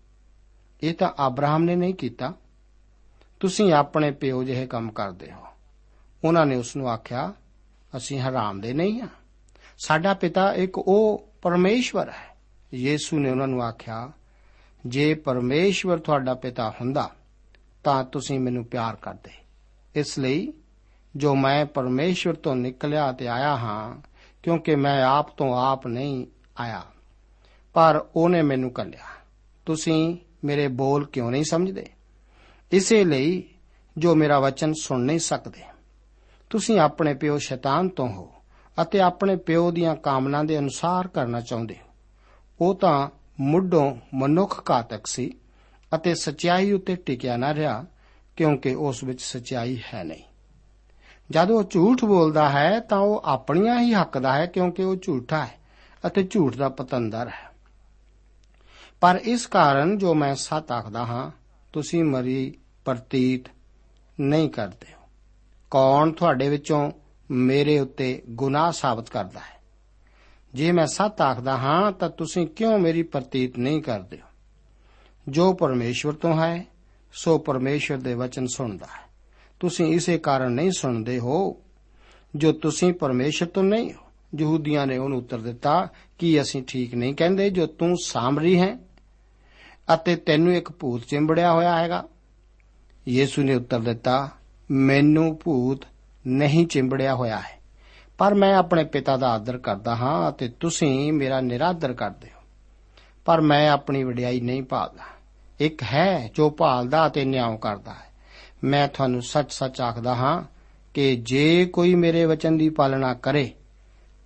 [0.83, 2.35] ਇਹ ਤਾਂ ਅਬਰਾਹਮ ਨੇ ਨਹੀਂ ਕੀਤਾ।
[3.40, 5.46] ਤੁਸੀਂ ਆਪਣੇ ਪਿਓ ਜਿਹੇ ਕੰਮ ਕਰਦੇ ਹੋ।
[6.24, 7.33] ਉਹਨਾਂ ਨੇ ਉਸ ਨੂੰ ਆਖਿਆ,
[7.96, 9.09] ਅਸੀਂ ਹਰਾਮ ਦੇ ਨਹੀਂ ਹਾਂ।
[9.79, 12.37] ਸਾਡਾ ਪਿਤਾ ਇੱਕ ਉਹ ਪਰਮੇਸ਼ਵਰ ਹੈ।
[12.74, 14.12] ਯੀਸੂ ਨੇ ਉਹਨਾਂ ਨੂੰ ਆਖਿਆ,
[14.87, 17.11] ਜੇ ਪਰਮੇਸ਼ਵਰ ਤੁਹਾਡਾ ਪਿਤਾ ਹੁੰਦਾ,
[17.85, 19.31] ਤਾਂ ਤੁਸੀਂ ਮੈਨੂੰ ਪਿਆਰ ਕਰਦੇ।
[19.94, 20.53] ਇਸ ਲਈ
[21.16, 24.01] ਜੋ ਮੈਂ ਪਰਮੇਸ਼ਵਰ ਤੋਂ ਨਿਕਲਿਆ ਤੇ ਆਇਆ ਹਾਂ,
[24.42, 26.27] ਕਿਉਂਕਿ ਮੈਂ ਆਪ ਤੋਂ ਆਪ ਨਹੀਂ
[26.61, 26.83] ਆਇਆ।
[27.73, 29.05] ਪਰ ਉਹਨੇ ਮੈਨੂੰ ਕੱਲਿਆ।
[29.66, 31.87] ਤੁਸੀਂ ਮੇਰੇ ਬੋਲ ਕਿਉਂ ਨਹੀਂ ਸਮਝਦੇ?
[32.73, 33.42] ਇਸੇ ਲਈ
[33.99, 35.61] ਜੋ ਮੇਰਾ ਵਚਨ ਸੁਣ ਨਹੀਂ ਸਕਦੇ।
[36.51, 38.33] ਤੁਸੀਂ ਆਪਣੇ ਪਿਓ ਸ਼ੈਤਾਨ ਤੋਂ ਹੋ
[38.83, 41.88] ਅਤੇ ਆਪਣੇ ਪਿਓ ਦੀਆਂ ਕਾਮਨਾ ਦੇ ਅਨੁਸਾਰ ਕਰਨਾ ਚਾਹੁੰਦੇ ਹੋ।
[42.61, 43.09] ਉਹ ਤਾਂ
[43.40, 45.35] ਮੁੱਢੋਂ ਮਨੁੱਖ ਘਾਤਕ ਸੀ
[45.94, 47.85] ਅਤੇ ਸਚਾਈ ਉੱਤੇ ਟਿਕਿਆ ਨਾ ਰਿਹਾ,
[48.37, 50.23] ਕਿਉਂਕਿ ਉਸ ਵਿੱਚ ਸਚਾਈ ਹੈ ਨਹੀਂ।
[51.31, 55.45] ਜਦ ਉਹ ਝੂਠ ਬੋਲਦਾ ਹੈ ਤਾਂ ਉਹ ਆਪਣੀਆਂ ਹੀ ਹੱਕ ਦਾ ਹੈ ਕਿਉਂਕਿ ਉਹ ਝੂਠਾ
[55.45, 55.55] ਹੈ
[56.07, 57.51] ਅਤੇ ਝੂਠ ਦਾ ਪਤੰਦਰ ਹੈ।
[59.01, 61.31] ਪਰ ਇਸ ਕਾਰਨ ਜੋ ਮੈਂ ਸੱਚ ਆਖਦਾ ਹਾਂ,
[61.73, 63.45] ਤੁਸੀਂ ਮਰੀ ਪ੍ਰਤੀਤ
[64.21, 65.09] ਨਹੀਂ ਕਰਦੇ ਹੋ।
[65.71, 66.93] ਕੌਣ ਤੁਹਾਡੇ ਵਿੱਚੋਂ
[67.31, 69.61] ਮੇਰੇ ਉੱਤੇ ਗੁਨਾਹ ਸਾਬਤ ਕਰਦਾ ਹੈ?
[70.55, 74.27] ਜੇ ਮੈਂ ਸੱਚ ਆਖਦਾ ਹਾਂ, ਤਾਂ ਤੁਸੀਂ ਕਿਉਂ ਮੇਰੀ ਪ੍ਰਤੀਤ ਨਹੀਂ ਕਰਦੇ ਹੋ?
[75.29, 76.64] ਜੋ ਪਰਮੇਸ਼ਵਰ ਤੋਂ ਹੈ,
[77.12, 79.10] ਸੋ ਪਰਮੇਸ਼ਵਰ ਦੇ ਵਚਨ ਸੁਣਦਾ ਹੈ।
[79.61, 81.57] ਤੁਸੀਂ ਇਸੇ ਕਾਰਨ ਨਹੀਂ ਸੁਣਦੇ ਹੋ।
[82.37, 84.01] ਜੋ ਤੁਸੀਂ ਪਰਮੇਸ਼ਵਰ ਤੋਂ ਨਹੀਂ ਹੋ,
[84.38, 88.79] ਯਹੂਦੀਆਂ ਨੇ ਉਹਨੂੰ ਉੱਤਰ ਦਿੱਤਾ, ਕਿ ਅਸੀਂ ਠੀਕ ਨਹੀਂ ਕਹਿੰਦੇ ਜੋ ਤੂੰ ਸਾਮਰੀ ਹੈ?
[89.94, 92.09] ਅਤੇ ਤੈਨੂੰ ਇੱਕ ਭੂਤ ਚਿੰਬੜਿਆ ਹੋਇਆ ਹੈਗਾ।
[93.09, 94.31] ਯੀਸੂ ਨੇ ਉੱਤਰ ਦਿੱਤਾ,
[94.70, 95.85] ਮੈਨੂੰ ਭੂਤ
[96.27, 97.61] ਨਹੀਂ ਚਿੰਬੜਿਆ ਹੋਇਆ ਹੈ,
[98.18, 102.40] ਪਰ ਮੈਂ ਆਪਣੇ ਪਿਤਾ ਦਾ ਆਦਰ ਕਰਦਾ ਹਾਂ ਅਤੇ ਤੁਸੀਂ ਮੇਰਾ ਨਿਰਾਦਰ ਕਰਦੇ ਹੋ।
[103.25, 105.05] ਪਰ ਮੈਂ ਆਪਣੀ ਵਡਿਆਈ ਨਹੀਂ ਭਾਲਦਾ।
[105.61, 108.10] ਇੱਕ ਹੈ ਜੋ ਭਾਲਦਾ ਅਤੇ ਨਿਆਂ ਕਰਦਾ ਹੈ।
[108.64, 110.42] ਮੈਂ ਤੁਹਾਨੂੰ ਸੱਚ-ਸੱਚ ਆਖਦਾ ਹਾਂ
[110.94, 113.55] ਕਿ ਜੇ ਕੋਈ ਮੇਰੇ ਵਚਨ ਦੀ ਪਾਲਣਾ ਕਰੇ,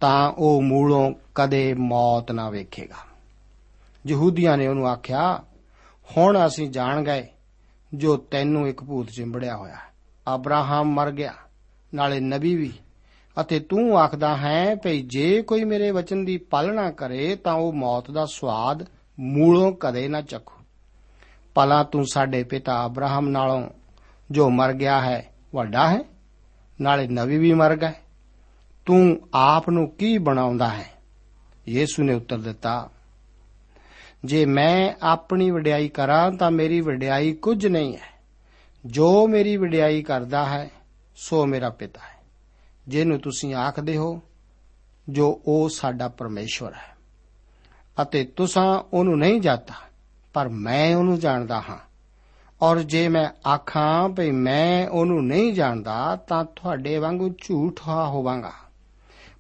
[0.01, 2.97] ਤਾਂ ਉਹ ਮੂਲੋਂ ਕਦੇ ਮੌਤ ਨਾ ਵੇਖੇਗਾ।
[4.07, 5.43] ਯਹੂਦੀਆਂ ਨੇ ਉਹਨੂੰ ਆਖਿਆ,
[6.17, 7.27] ਹੁਣ ਅਸੀਂ ਜਾਣ ਗਏ,
[7.95, 9.95] ਜੋ ਤੈਨੂੰ ਇੱਕ ਭੂਤ ਚਿੰਬੜਿਆ ਹੋਇਆ। ਹੈ
[10.35, 11.35] ਅਬਰਾਹਮ ਮਰ ਗਿਆ,
[11.95, 12.73] ਨਾਲੇ ਨਬੀ ਵੀ।
[13.41, 18.11] ਅਤੇ ਤੂੰ ਆਖਦਾ ਹੈ ਭਈ ਜੇ ਕੋਈ ਮੇਰੇ ਵਚਨ ਦੀ ਪਾਲਣਾ ਕਰੇ, ਤਾਂ ਉਹ ਮੌਤ
[18.11, 18.87] ਦਾ ਸਵਾਦ
[19.21, 20.65] ਮੂਲੋਂ ਕਦੇ ਨਾ ਚੱਖੂ।
[21.55, 23.69] ਭਲਾ ਤੂੰ ਸਾਡੇ ਪਿਤਾ ਅਬਰਾਹਮ ਨਾਲੋਂ
[24.31, 26.05] ਜੋ ਮਰ ਗਿਆ ਹੈ, ਵੱਡਾ ਹੈ,
[26.81, 27.93] ਨਾਲੇ ਨਬੀ ਵੀ ਮਰ ਗਏ
[28.87, 30.85] ਤੂੰ ਆਪ ਨੂੰ ਕੀ ਬਣਾਉਂਦਾ ਹੈ?
[31.69, 32.91] ਯੀਸੂ ਨੇ ਉੱਤਰ ਦਿੱਤਾ,
[34.25, 38.15] ਜੇ ਮੈਂ ਆਪਣੀ ਵਡਿਆਈ ਕਰਾਂ ਤਾਂ ਮੇਰੀ ਵਡਿਆਈ ਕੁਝ ਨਹੀਂ ਹੈ।
[38.87, 40.71] ਜੋ ਮੇਰੀ ਵਡਿਆਈ ਕਰਦਾ ਹੈ,
[41.17, 42.23] ਸੋ ਮੇਰਾ ਪਿਤਾ ਹੈ।
[42.89, 44.23] ਜਿਹਨੂੰ ਤੁਸੀਂ ਆਖਦੇ ਹੋ,
[45.09, 46.97] ਜੋ ਉਹ ਸਾਡਾ ਪਰਮੇਸ਼ਵਰ ਹੈ।
[48.03, 49.75] ਅਤੇ ਤੁਸੀਂ ਉਹਨੂੰ ਨਹੀਂ ਜਾਣਦਾ
[50.33, 51.94] ਪਰ ਮੈਂ ਉਹਨੂੰ ਜਾਣਦਾ ਹਾਂ।
[52.65, 58.53] ਔਰ ਜੇ ਮੈਂ ਆਖਾਂ ਭਈ ਮੈਂ ਉਹਨੂੰ ਨਹੀਂ ਜਾਣਦਾ, ਤਾਂ ਤੁਹਾਡੇ ਵਾਂਗੂ ਝੂਠਾ ਹੋਵਾਂਗਾ।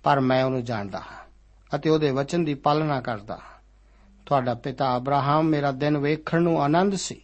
[0.03, 3.61] ਪਰ ਮੈਂ ਉਹਨੂੰ ਜਾਣਦਾ ਹਾਂ ਅਤੇ ਉਹਦੇ ਵਚਨ ਦੀ ਪਾਲਣਾ ਕਰਦਾ ਹਾਂ।
[4.27, 7.21] ਤੁਹਾਡਾ ਪਿਤਾ ਅਬਰਾਹਮ ਮੇਰਾ ਦਿਨ ਵੇਖਣ ਨੂੰ ਆਨੰਦ ਸੀ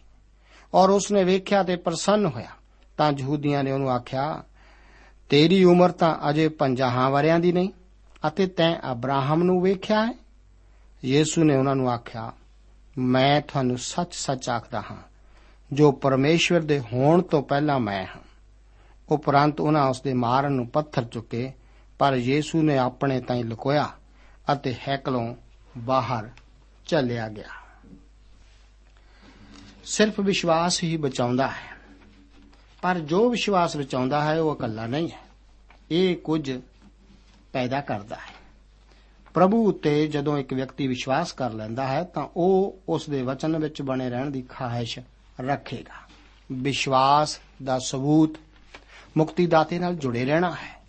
[0.73, 2.49] ਔਰ ਉਸਨੇ ਵੇਖਿਆ ਤੇ ਪ੍ਰਸੰਨ ਹੋਇਆ।
[2.97, 4.43] ਤਾਂ ਯਹੂਦੀਆਂ ਨੇ ਉਹਨੂੰ ਆਖਿਆ,
[5.29, 7.69] ਤੇਰੀ ਉਮਰ ਤਾਂ ਅਜੇ 50 ਵਰਿਆਂ ਦੀ ਨਹੀਂ
[8.27, 10.13] ਅਤੇ ਤੈਂ ਅਬਰਾਹਮ ਨੂੰ ਵੇਖਿਆ ਹੈ?
[11.05, 12.31] ਯੀਸ਼ੂ ਨੇ ਉਹਨਾਂ ਨੂੰ ਆਖਿਆ,
[12.97, 15.10] ਮੈਂ ਤੁਹਾਨੂੰ ਸੱਚ-ਸੱਚ ਆਖਦਾ ਹਾਂ
[15.73, 18.21] ਜੋ ਪਰਮੇਸ਼ਵਰ ਦੇ ਹੋਣ ਤੋਂ ਪਹਿਲਾਂ ਮੈਂ ਹਾਂ।
[19.09, 21.51] ਉਪਰੰਤ ਉਹਨਾਂ ਉਸ ਦੇ ਮਾਰਨ ਨੂੰ ਪੱਥਰ ਚੁੱਕੇ,
[21.99, 23.89] ਪਰ ਯੀਸ਼ੂ ਨੇ ਆਪਣੇ ਤਾਈਂ ਲੁਕੋਇਆ
[24.53, 25.35] ਅਤੇ ਹੈਕਲੋਂ
[25.77, 26.29] ਬਾਹਰ
[26.85, 27.49] ਚੱਲਿਆ ਗਿਆ।
[29.83, 31.77] ਸਿਰਫ ਵਿਸ਼ਵਾਸ ਹੀ ਬਚਾਉਂਦਾ ਹੈ,
[32.81, 35.19] ਪਰ ਜੋ ਵਿਸ਼ਵਾਸ ਬਚਾਉਂਦਾ ਹੈ ਉਹ ਇਕੱਲਾ ਨਹੀਂ ਹੈ।
[35.91, 36.59] ਇਹ ਕੁਝ
[37.53, 38.33] ਪੈਦਾ ਕਰਦਾ ਹੈ।
[39.33, 43.81] ਪ੍ਰਭੂ ਉੱਤੇ ਜਦੋਂ ਇੱਕ ਵਿਅਕਤੀ ਵਿਸ਼ਵਾਸ ਕਰ ਲੈਂਦਾ ਹੈ ਤਾਂ ਉਹ ਉਸ ਦੇ ਵਚਨ ਵਿੱਚ
[43.81, 44.99] ਬਣੇ ਰਹਿਣ ਦੀ ਖਾਹਿਸ਼
[45.39, 46.11] ਰੱਖੇਗਾ।
[46.51, 48.37] ਵਿਸ਼ਵਾਸ ਦਾ ਸਬੂਤ
[49.17, 50.81] ਮੁਕਤੀ ਦਾਤੇ ਨਾਲ ਜੁੜੇ ਰਹਿਣਾ ਹੈ।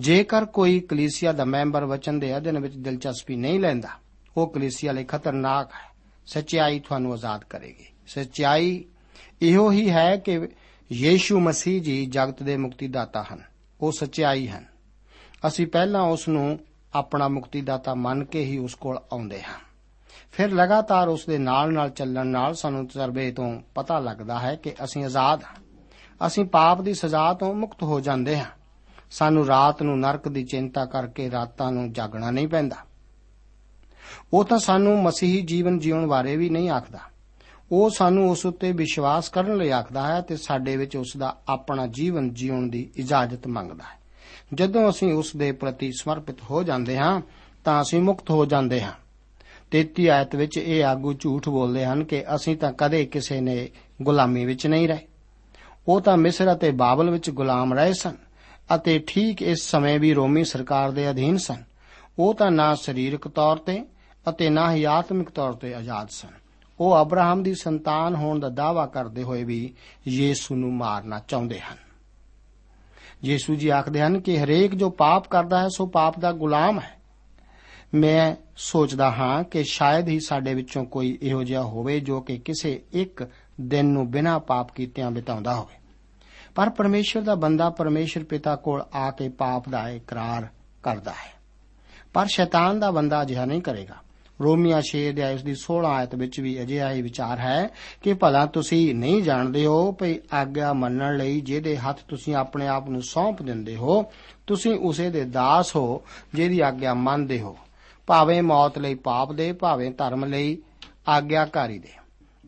[0.00, 3.88] ਜੇਕਰ ਕੋਈ ਕਲੀਸਿਆ ਦਾ ਮੈਂਬਰ ਵਚਨ ਦੇ ਅਧਿਨ ਵਿੱਚ ਦਿਲਚਸਪੀ ਨਹੀਂ ਲੈਂਦਾ,
[4.36, 5.90] ਉਹ ਕਲੀਸਿਆ ਲਈ ਖਤਰਨਾਕ ਹੈ।
[6.26, 8.84] ਸੱਚਾਈ ਤੁਹਾਨੂੰ ਆਜ਼ਾਦ ਕਰੇਗੀ। ਸੱਚਾਈ
[9.42, 10.48] ਇਹੋ ਹੀ ਹੈ ਕਿ
[10.92, 13.42] ਯੀਸ਼ੂ ਮਸੀਹ ਜੀ ਜਗਤ ਦੇ ਮੁਕਤੀ ਦਾਤਾ ਹਨ।
[13.80, 14.66] ਉਹ ਸੱਚਾਈ ਹਨ।
[15.46, 16.58] ਅਸੀਂ ਪਹਿਲਾਂ ਉਸ ਨੂੰ
[16.94, 19.69] ਆਪਣਾ ਮੁਕਤੀ ਦਾਤਾ ਮੰਨ ਕੇ ਹੀ ਉਸ ਕੋਲ ਆਉਂਦੇ ਹਾਂ।
[20.32, 25.04] ਫਿਰ ਲਗਾਤਾਰ ਉਸ ਦੇ ਨਾਲ-ਨਾਲ ਚੱਲਣ ਨਾਲ ਸਾਨੂੰ ਤਜਰਬੇ ਤੋਂ ਪਤਾ ਲੱਗਦਾ ਹੈ ਕਿ ਅਸੀਂ
[25.04, 25.54] ਆਜ਼ਾਦ ਹਾਂ।
[26.26, 28.44] ਅਸੀਂ ਪਾਪ ਦੀ ਸਜ਼ਾ ਤੋਂ ਮੁਕਤ ਹੋ ਜਾਂਦੇ ਹਾਂ।
[29.10, 32.76] ਸਾਨੂੰ ਰਾਤ ਨੂੰ ਨਰਕ ਦੀ ਚਿੰਤਾ ਕਰਕੇ ਰਾਤਾਂ ਨੂੰ ਜਾਗਣਾ ਨਹੀਂ ਪੈਂਦਾ।
[34.32, 36.98] ਉਹ ਤਾਂ ਸਾਨੂੰ ਮਸੀਹੀ ਜੀਵਨ ਜੀਉਣ ਬਾਰੇ ਵੀ ਨਹੀਂ ਆਖਦਾ।
[37.72, 41.86] ਉਹ ਸਾਨੂੰ ਉਸ ਉੱਤੇ ਵਿਸ਼ਵਾਸ ਕਰਨ ਲਈ ਆਖਦਾ ਹੈ ਤੇ ਸਾਡੇ ਵਿੱਚ ਉਸ ਦਾ ਆਪਣਾ
[41.86, 44.00] ਜੀਵਨ ਜੀਉਣ ਦੀ ਇਜਾਜ਼ਤ ਮੰਗਦਾ ਹੈ।
[44.54, 47.20] ਜਦੋਂ ਅਸੀਂ ਉਸ ਦੇ ਪ੍ਰਤੀ ਸਮਰਪਿਤ ਹੋ ਜਾਂਦੇ ਹਾਂ,
[47.64, 48.92] ਤਾਂ ਅਸੀਂ ਮੁਕਤ ਹੋ ਜਾਂਦੇ ਹਾਂ।
[49.70, 53.68] 33 ਆਇਤ ਵਿੱਚ ਇਹ ਆਗੂ ਝੂਠ ਬੋਲਦੇ ਹਨ ਕਿ ਅਸੀਂ ਤਾਂ ਕਦੇ ਕਿਸੇ ਨੇ
[54.02, 55.06] ਗੁਲਾਮੀ ਵਿੱਚ ਨਹੀਂ ਰਹੇ।
[55.88, 58.16] ਉਹ ਤਾਂ ਮਿਸਰ ਅਤੇ ਬਾਬਲ ਵਿੱਚ ਗੁਲਾਮ ਰਹੇ ਸਨ
[58.74, 61.64] ਅਤੇ ਠੀਕ ਇਸ ਸਮੇਂ ਵੀ ਰੋਮੀ ਸਰਕਾਰ ਦੇ ਅਧੀਨ ਸਨ।
[62.18, 63.84] ਉਹ ਤਾਂ ਨਾ ਸਰੀਰਕ ਤੌਰ ਤੇ
[64.28, 66.28] ਅਤੇ ਨਾ ਹੀ ਆਤਮਿਕ ਤੌਰ ਤੇ ਆਜ਼ਾਦ ਸਨ।
[66.80, 69.74] ਉਹ ਅਬਰਾਹਮ ਦੀ ਸੰਤਾਨ ਹੋਣ ਦਾ ਦਾਅਵਾ ਕਰਦੇ ਹੋਏ ਵੀ
[70.08, 71.76] ਯੀਸ਼ੂ ਨੂੰ ਮਾਰਨਾ ਚਾਹੁੰਦੇ ਹਨ।
[73.24, 76.99] ਯੀਸ਼ੂ ਜੀ ਆਖਦੇ ਹਨ ਕਿ ਹਰੇਕ ਜੋ ਪਾਪ ਕਰਦਾ ਹੈ, ਸੋ ਪਾਪ ਦਾ ਗੁਲਾਮ ਹੈ।
[77.94, 82.82] ਮੈਂ ਸੋਚਦਾ ਹਾਂ ਕਿ ਸ਼ਾਇਦ ਹੀ ਸਾਡੇ ਵਿੱਚੋਂ ਕੋਈ ਇਹੋ ਜਿਹਾ ਹੋਵੇ ਜੋ ਕਿ ਕਿਸੇ
[82.92, 83.28] ਇੱਕ
[83.60, 85.80] ਦਿਨ ਨੂੰ ਬਿਨਾਂ ਪਾਪ ਕੀਤਿਆਂ ਬਿਤਾਉਂਦਾ ਹੋਵੇ।
[86.54, 90.46] ਪਰ ਪਰਮੇਸ਼ਰ ਦਾ ਬੰਦਾ ਪਰਮੇਸ਼ਰ ਪਿਤਾ ਕੋਲ ਆ ਕੇ ਪਾਪ ਦਾ ਇਕਰਾਰ
[90.82, 91.32] ਕਰਦਾ ਹੈ।
[92.14, 93.94] ਪਰ ਸ਼ੈਤਾਨ ਦਾ ਬੰਦਾ ਅਜਿਹਾ ਨਹੀਂ ਕਰੇਗਾ।
[94.42, 97.68] ਰੋਮੀਆਂ 6 ਅਧਿਆਇ ਉਸ ਦੀ 16 ਆਇਤ ਵਿੱਚ ਵੀ ਅਜਿਹਾ ਹੀ ਵਿਚਾਰ ਹੈ
[98.02, 102.90] ਕਿ ਭਲਾ ਤੁਸੀਂ ਨਹੀਂ ਜਾਣਦੇ ਹੋ ਭਈ ਆਗਿਆ ਮੰਨਣ ਲਈ ਜਿਹਦੇ ਹੱਥ ਤੁਸੀਂ ਆਪਣੇ ਆਪ
[102.90, 104.12] ਨੂੰ ਸੌਂਪ ਦਿੰਦੇ ਹੋ,
[104.46, 106.02] ਤੁਸੀਂ ਉਸੇ ਦੇ ਦਾਸ ਹੋ
[106.34, 107.58] ਜਿਹਦੀ ਆਗਿਆ ਮੰਨਦੇ ਹੋ।
[108.06, 110.62] ਭਾਵੇਂ ਮੌਤ ਲਈ ਪਾਪ ਦੇ, ਭਾਵੇਂ ਧਰਮ ਲਈ
[111.08, 111.88] ਆਗਿਆਕਾਰੀ ਦੇ।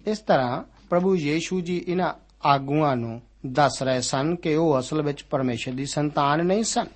[0.06, 2.14] ਇਸ ਤਰ੍ਹਾਂ ਪ੍ਰਭੂ ਯੀਸ਼ੂ ਜੀ ਇਹਨਾਂ
[2.46, 6.86] ਆਗੂਆਂ ਨੂੰ ਦੱਸ ਰਹੇ ਸਨ ਕਿ ਉਹ ਅਸਲ ਵਿੱਚ ਪਰਮੇਸ਼ਰ ਦੀ ਸੰਤਾਨ ਨਹੀਂ ਸਨ।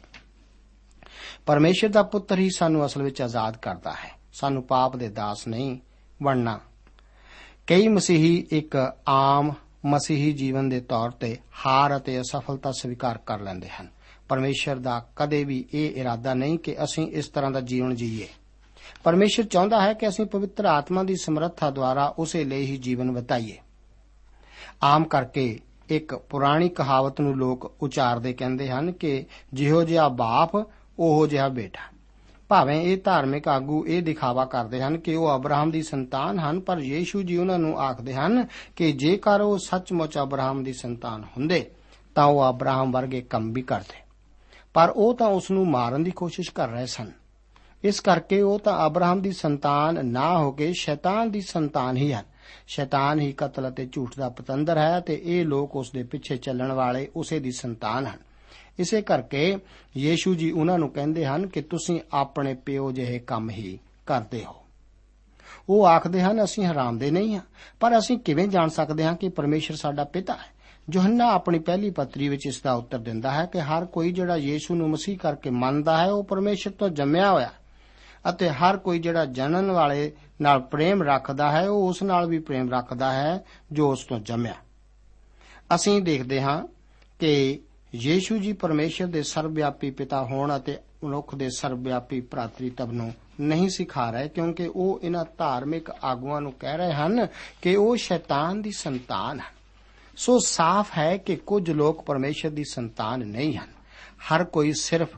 [1.47, 5.79] ਪਰਮੇਸ਼ਰ ਦਾ ਪੁੱਤਰ ਹੀ ਸਾਨੂੰ ਅਸਲ ਵਿੱਚ ਆਜ਼ਾਦ ਕਰਦਾ ਹੈ। ਸਾਨੂੰ ਪਾਪ ਦੇ ਦਾਸ ਨਹੀਂ
[6.23, 6.61] ਬਣਨਾ।
[7.67, 9.53] ਕਈ ਮਸੀਹੀ ਇੱਕ ਆਮ
[9.87, 13.89] ਮਸੀਹੀ ਜੀਵਨ ਦੇ ਤੌਰ ਤੇ ਹਾਰ ਅਤੇ ਅਸਫਲਤਾ ਸਵੀਕਾਰ ਕਰ ਲੈਂਦੇ ਹਨ।
[14.29, 18.29] ਪਰਮੇਸ਼ਰ ਦਾ ਕਦੇ ਵੀ ਇਹ ਇਰਾਦਾ ਨਹੀਂ ਕਿ ਅਸੀਂ ਇਸ ਤਰ੍ਹਾਂ ਦਾ ਜੀਵਨ ਜੀਏ।
[19.05, 23.59] ਪਰਮੇਸ਼ਰ ਚਾਹੁੰਦਾ ਹੈ ਕਿ ਅਸੀਂ ਪਵਿੱਤਰ ਆਤਮਾ ਦੀ ਸਮਰੱਥਾ ਦੁਆਰਾ ਉਸੇ ਲਈ ਹੀ ਜੀਵਨ ਬਿਤਾਈਏ।
[24.83, 30.55] ਆਮ ਕਰਕੇ ਇੱਕ ਪੁਰਾਣੀ ਕਹਾਵਤ ਨੂੰ ਲੋਕ ਉਚਾਰਦੇ ਕਹਿੰਦੇ ਹਨ ਕਿ ਜਿਹੋ ਜਿਹਾ ਬਾਪ,
[30.99, 31.97] ਉਹੋ ਜਿਹਾ ਬੇਟਾ।
[32.49, 36.79] ਭਾਵੇਂ ਇਹ ਧਾਰਮਿਕ ਆਗੂ ਇਹ ਦਿਖਾਵਾ ਕਰਦੇ ਹਨ ਕਿ ਉਹ ਅਬਰਾਹਮ ਦੀ ਸੰਤਾਨ ਹਨ, ਪਰ
[36.79, 38.47] ਯੀਸ਼ੂ ਜੀ ਉਹਨਾਂ ਨੂੰ ਆਖਦੇ ਹਨ
[38.77, 41.71] ਕਿ ਜੇਕਰ ਉਹ ਸੱਚਮੁੱਚ ਅਬਰਾਹਮ ਦੀ ਸੰਤਾਨ ਹੁੰਦੇ,
[42.15, 44.03] ਤਾਂ ਉਹ ਅਬਰਾਹਮ ਵਰਗੇ ਕੰਮ ਵੀ ਕਰਦੇ।
[44.75, 47.26] ਪਰ ਉਹ ਤਾਂ ਉਸ ਨੂੰ ਮਾਰਨ ਦੀ ਕੋਸ਼ਿਸ਼ ਕਰ ਰਹੇ ਸਨ।
[47.87, 52.25] ਇਸ ਕਰਕੇ ਉਹ ਤਾਂ ਅਬਰਾਹਮ ਦੀ ਸੰਤਾਨ ਨਾ ਹੋ ਕੇ ਸ਼ੈਤਾਨ ਦੀ ਸੰਤਾਨ ਹੀ ਹਨ।
[52.67, 56.73] ਸ਼ੈਤਾਨ ਹੀ ਕਤਲ ਅਤੇ ਝੂਠ ਦਾ ਪਤੰਦਰ ਹੈ ਤੇ ਇਹ ਲੋਕ ਉਸ ਦੇ ਪਿੱਛੇ ਚੱਲਣ
[56.73, 58.19] ਵਾਲੇ ਉਸੇ ਦੀ ਸੰਤਾਨ ਹਨ।
[58.79, 59.59] ਇਸੇ ਕਰਕੇ
[59.97, 64.55] ਯੀਸ਼ੂ ਜੀ ਉਹਨਾਂ ਨੂੰ ਕਹਿੰਦੇ ਹਨ ਕਿ ਤੁਸੀਂ ਆਪਣੇ ਪਿਓ ਜਿਹੇ ਕੰਮ ਹੀ ਕਰਦੇ ਹੋ।
[65.69, 67.43] ਉਹ ਆਖਦੇ ਹਨ, ਅਸੀਂ ਹਰਾਮ ਦੇ ਨਹੀਂ ਹਾਂ,
[67.81, 70.57] ਪਰ ਅਸੀਂ ਕਿਵੇਂ ਜਾਣ ਸਕਦੇ ਹਾਂ ਕਿ ਪਰਮੇਸ਼ਰ ਸਾਡਾ ਪਿਤਾ ਹੈ?
[70.93, 74.75] ਯੋਹੰਨਾ ਆਪਣੀ ਪਹਿਲੀ ਪੱਤਰੀ ਵਿੱਚ ਇਸ ਦਾ ਉੱਤਰ ਦਿੰਦਾ ਹੈ ਕਿ ਹਰ ਕੋਈ ਜਿਹੜਾ ਯੀਸ਼ੂ
[74.75, 77.51] ਨੂੰ ਮਸੀਹ ਕਰਕੇ ਮੰਨਦਾ ਹੈ, ਉਹ ਪਰਮੇਸ਼ਰ ਤੋਂ ਜੰਮਿਆ ਹੋਇਆ
[78.31, 82.71] ਅਤੇ ਹਰ ਕੋਈ ਜਿਹੜਾ ਜਨਨ ਵਾਲੇ ਨਾਲ ਪ੍ਰੇਮ ਰੱਖਦਾ ਹੈ, ਉਹ ਉਸ ਨਾਲ ਵੀ ਪ੍ਰੇਮ
[82.71, 84.55] ਰੱਖਦਾ ਹੈ ਜੋ ਉਸ ਤੋਂ ਜੰਮਿਆ।
[85.75, 86.67] ਅਸੀਂ ਦੇਖਦੇ ਹਾਂ
[87.19, 87.61] ਕਿ
[87.95, 94.11] ਯੀਸ਼ੂ ਜੀ ਪਰਮੇਸ਼ਰ ਦੇ ਸਰਵਵਿਆਪੀ ਪਿਤਾ ਹੋਣ ਅਤੇ ਮਨੁੱਖ ਦੇ ਸਰਵਵਿਆਪੀ ਭਰਾਤਰੀਤਵ ਨੂੰ ਨਹੀਂ ਸਿਖਾ
[94.11, 97.27] ਰਹੇ, ਕਿਉਂਕਿ ਉਹ ਇਹਨਾਂ ਧਾਰਮਿਕ ਆਗੂਆਂ ਨੂੰ ਕਹਿ ਰਹੇ ਹਨ
[97.63, 99.57] ਕਿ ਉਹ ਸ਼ੈਤਾਨ ਦੀ ਸੰਤਾਨ ਹਨ।
[100.17, 103.69] ਸੋ ਸਾਫ਼ ਹੈ ਕਿ ਕੁਝ ਲੋਕ ਪਰਮੇਸ਼ਰ ਦੀ ਸੰਤਾਨ ਨਹੀਂ ਹਨ।
[104.17, 105.09] ਹਰ ਕੋਈ ਸਿਰਫ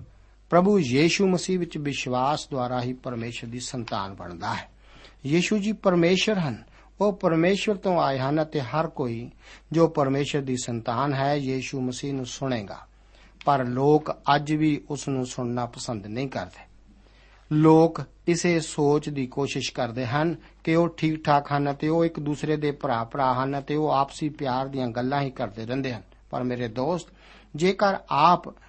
[0.50, 4.68] ਪ੍ਰਭੂ ਯੀਸ਼ੂ ਮਸੀਹ ਵਿੱਚ ਵਿਸ਼ਵਾਸ ਦੁਆਰਾ ਹੀ ਪਰਮੇਸ਼ਰ ਦੀ ਸੰਤਾਨ ਬਣਦਾ ਹੈ।
[5.26, 6.64] ਯੀਸ਼ੂ ਜੀ ਪਰਮੇਸ਼ਰ ਹਨ।
[7.00, 9.30] ਉਹ ਪਰਮੇਸ਼ਰ ਤੋਂ ਆਏ ਹਨ ਅਤੇ ਹਰ ਕੋਈ
[9.72, 12.78] ਜੋ ਪਰਮੇਸ਼ਰ ਦੀ ਸੰਤਾਨ ਹੈ, ਯੀਸ਼ੂ ਮਸੀਹ ਨੂੰ ਸੁਣੇਗਾ।
[13.44, 16.68] ਪਰ ਲੋਕ ਅੱਜ ਵੀ ਉਸ ਨੂੰ ਸੁਣਨਾ ਪਸੰਦ ਨਹੀਂ ਕਰਦੇ।
[17.52, 22.20] ਲੋਕ ਇਸੇ ਸੋਚ ਦੀ ਕੋਸ਼ਿਸ਼ ਕਰਦੇ ਹਨ ਕਿ ਉਹ ਠੀਕ ਠਾਕ ਹਨ ਅਤੇ ਉਹ ਇੱਕ
[22.20, 26.02] ਦੂਸਰੇ ਦੇ ਭਰਾ ਭਰਾ ਹਨ ਅਤੇ ਉਹ ਆਪਸੀ ਪਿਆਰ ਦੀਆਂ ਗੱਲਾਂ ਹੀ ਕਰਦੇ ਰਹਿੰਦੇ ਹਨ।
[26.30, 27.08] ਪਰ ਮੇਰੇ ਦੋਸਤ,
[27.56, 28.67] ਜੇਕਰ ਆਪ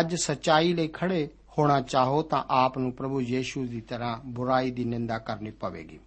[0.00, 4.84] ਅੱਜ ਸਚਾਈ ਲਈ ਖੜੇ ਹੋਣਾ ਚਾਹੋ ਤਾਂ ਆਪ ਨੂੰ ਪ੍ਰਭੂ ਯੀਸ਼ੂ ਦੀ ਤਰ੍ਹਾਂ ਬੁਰਾਈ ਦੀ
[4.84, 5.98] ਨਿੰਦਾ ਕਰਨੀ ਪਵੇਗੀ।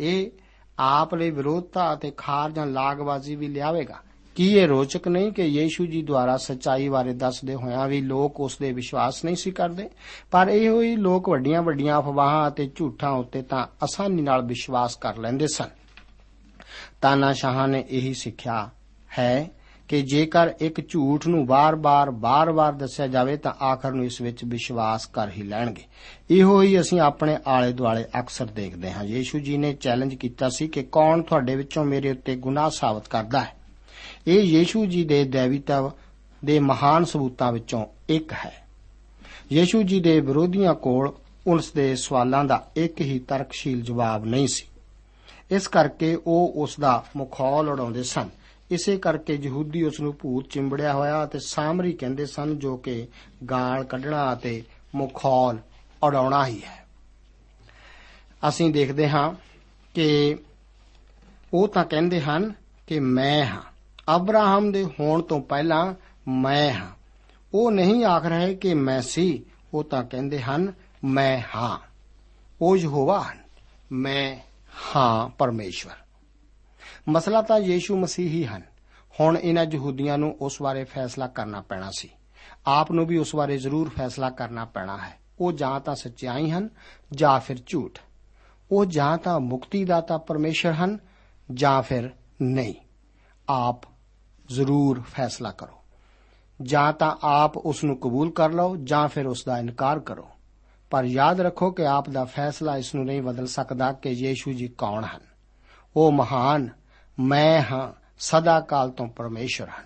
[0.00, 0.30] ਇਹ
[0.78, 3.96] ਆਪ ਲਈ ਵਿਰੋਧਤਾ ਅਤੇ ਖਾਰ ਜਾਂ ਲਾਗਬਾਜ਼ੀ ਵੀ ਲਿਆਵੇਗਾ।
[4.34, 8.58] ਕੀ ਇਹ ਰੋਚਕ ਨਹੀਂ ਕਿ ਯੀਸ਼ੂ ਜੀ ਦੁਆਰਾ ਸਚਾਈ ਬਾਰੇ ਦੱਸਦੇ ਹੋਇਆਂ ਵੀ ਲੋਕ ਉਸ
[8.58, 9.90] ਦੇ ਵਿਸ਼ਵਾਸ ਨਹੀਂ ਸੀ ਕਰਦੇ?
[10.30, 15.16] ਪਰ ਇਹੋ ਹੀ ਲੋਕ ਵੱਡੀਆਂ ਵੱਡੀਆਂ ਅਫਵਾਹਾਂ ਅਤੇ ਝੂਠਾਂ ਉੱਤੇ ਤਾਂ ਆਸਾਨੀ ਨਾਲ ਵਿਸ਼ਵਾਸ ਕਰ
[15.16, 15.68] ਲੈਂਦੇ ਸਨ।
[17.02, 18.70] ਤਾਨਾਸ਼ਾਹਾਂ ਨੇ ਇਹੀ ਸਿੱਖਿਆ
[19.18, 19.50] ਹੈ
[19.88, 25.06] ਕਿ ਜੇਕਰ ਇੱਕ ਝੂਠ ਨੂੰ ਬਾਰ-ਬਾਰ ਬਾਰ-ਬਾਰ ਦੱਸਿਆ ਜਾਵੇ ਤਾਂ ਆਖਰ ਨੂੰ ਇਸ ਵਿੱਚ ਵਿਸ਼ਵਾਸ
[25.06, 25.82] ਕਰ ਹੀ ਲੈਣਗੇ।
[26.30, 30.68] ਇਹੋ ਹੀ ਅਸੀਂ ਆਪਣੇ ਆਲੇ ਦੁਆਲੇ ਅਕਸਰ ਦੇਖਦੇ ਹਾਂ। ਯੀਸ਼ੂ ਜੀ ਨੇ ਚੈਲੰਜ ਕੀਤਾ ਸੀ
[30.68, 33.54] ਕਿ ਕੌਣ ਤੁਹਾਡੇ ਵਿੱਚੋਂ ਮੇਰੇ ਉੱਤੇ ਗੁਨਾਹ ਸਾਬਤ ਕਰਦਾ ਹੈ।
[34.26, 35.90] ਇਹ ਯੀਸ਼ੂ ਜੀ ਦੇ ਦੇਵੀਤਵ
[36.44, 38.66] ਦੇ ਮਹਾਨ ਸਬੂਤਾਂ ਵਿੱਚੋਂ ਇੱਕ ਹੈ।
[39.52, 41.12] ਯੀਸ਼ੂ ਜੀ ਦੇ ਵਿਰੋਧੀਆਂ ਕੋਲ
[41.46, 44.66] ਉਸ ਦੇ ਸਵਾਲਾਂ ਦਾ ਇੱਕ ਹੀ ਤਰਕਸ਼ੀਲ ਜਵਾਬ ਨਹੀਂ ਸੀ।
[45.50, 48.28] ਇਸ ਕਰਕੇ ਉਹ ਉਸ ਦਾ ਮੁਖੌਲ ਉਡਾਉਂਦੇ ਸਨ।
[48.70, 53.08] ਇਸੇ ਕਰਕੇ ਯਹੂਦੀ ਉਸ ਨੂੰ ਭੂਤ ਚਿੰਬੜਿਆ ਹੋਇਆ ਅਤੇ ਸਾਮਰੀ ਕਹਿੰਦੇ ਸਨ ਜੋ ਕਿ
[53.50, 54.62] ਗਾਲ ਕੱਢਣਾ ਅਤੇ
[54.94, 55.58] ਮੁਖੌਲ
[56.02, 56.86] ਉਡਾਉਣਾ ਹੀ ਹੈ।
[58.48, 59.32] ਅਸੀਂ ਦੇਖਦੇ ਹਾਂ
[59.94, 60.36] ਕਿ
[61.54, 62.52] ਉਹ ਤਾਂ ਕਹਿੰਦੇ ਹਨ
[62.86, 63.62] ਕਿ ਮੈਂ ਹਾਂ।
[64.16, 65.94] ਅਬਰਾਹਮ ਦੇ ਹੋਣ ਤੋਂ ਪਹਿਲਾਂ
[66.28, 66.90] ਮੈਂ ਹਾਂ।
[67.54, 70.72] ਉਹ ਨਹੀਂ ਆਖ ਰਹੇ ਕਿ ਮੈਂ ਸੀ, ਉਹ ਤਾਂ ਕਹਿੰਦੇ ਹਨ,
[71.04, 71.78] ਮੈਂ ਹਾਂ।
[72.60, 73.38] ਉਹ ਯਹੋਵਾ ਹਨ,
[73.92, 74.36] ਮੈਂ
[74.96, 75.92] ਹਾਂ ਪਰਮੇਸ਼ਵਰ।
[77.08, 78.62] ਮਸਲਾ ਤਾਂ ਯੀਸ਼ੂ ਮਸੀਹ ਹੀ ਹਨ।
[79.20, 82.08] ਹੁਣ ਇਹਨਾਂ ਯਹੂਦੀਆਂ ਨੂੰ ਉਸ ਬਾਰੇ ਫੈਸਲਾ ਕਰਨਾ ਪੈਣਾ ਸੀ।
[82.66, 86.68] ਆਪ ਨੂੰ ਵੀ ਉਸ ਬਾਰੇ ਜ਼ਰੂਰ ਫੈਸਲਾ ਕਰਨਾ ਪੈਣਾ ਹੈ। ਉਹ ਜਾਂ ਤਾਂ ਸੱਚਾਈ ਹਨ,
[87.12, 87.98] ਜਾਂ ਫਿਰ ਝੂਠ।
[88.72, 90.98] ਉਹ ਜਾਂ ਤਾਂ ਮੁਕਤੀ ਦਾਤਾ ਪਰਮੇਸ਼ਰ ਹਨ,
[91.54, 92.10] ਜਾਂ ਫਿਰ
[92.42, 92.74] ਨਹੀਂ।
[93.48, 93.80] ਆਪ
[94.48, 95.82] ਜ਼ਰੂਰ ਫੈਸਲਾ ਕਰੋ।
[96.62, 100.28] ਜਾਂ ਤਾਂ ਆਪ ਉਸ ਨੂੰ ਕਬੂਲ ਕਰ ਲਓ, ਜਾਂ ਫਿਰ ਉਸ ਦਾ ਇਨਕਾਰ ਕਰੋ।
[100.90, 104.68] ਪਰ ਯਾਦ ਰੱਖੋ ਕਿ ਆਪ ਦਾ ਫੈਸਲਾ ਇਸ ਨੂੰ ਨਹੀਂ ਬਦਲ ਸਕਦਾ ਕਿ ਯੀਸ਼ੂ ਜੀ
[104.68, 105.20] ਕੌਣ ਹਨ।
[105.96, 106.77] ਉਹ ਮਹਾਨ
[107.20, 109.84] ਮੈਂ ਹਾਂ ਸਦਾ ਕਾਲ ਤੋਂ ਪਰਮੇਸ਼ਰ ਹਨ।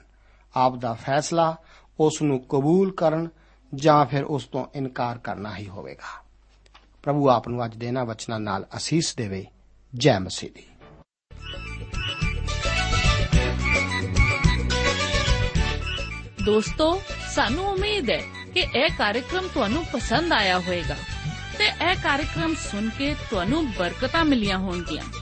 [0.57, 1.57] ਆਪ ਦਾ ਫੈਸਲਾ
[2.01, 3.29] ਉਸ ਨੂੰ ਕਬੂਲ ਕਰਨ
[3.75, 6.25] ਜਾਂ ਫਿਰ ਉਸ ਤੋਂ ਇਨਕਾਰ ਕਰਨਾ ਹੀ ਹੋਵੇਗਾ।
[7.03, 9.47] ਪ੍ਰਭੂ ਆਪ ਨੂੰ ਅੱਜ ਦੇ ਇਹਨਾਂ ਵਚਨਾਂ ਨਾਲ ਅਸੀਸ ਦੇਵੇ।
[9.95, 10.66] ਜੈ ਮਸੀਹ ਦੀ।
[16.45, 17.03] ਦੋਸਤੋ,
[17.35, 18.23] ਸਾਨੂੰ ਉਮੀਦ ਹੈ
[18.55, 20.97] ਕਿ ਇਹ ਕਾਰਜਕ੍ਰਮ ਤੁਹਾਨੂੰ ਪਸੰਦ ਆਇਆ ਹੋਵੇਗਾ
[21.59, 25.21] ਤੇ ਇਹ ਕਾਰਜਕ੍ਰਮ ਸੁਣ ਕੇ ਤੁਹਾਨੂੰ ਬਰਕਤਾਂ ਮਿਲੀਆਂ ਹੋਣਗੀਆਂ।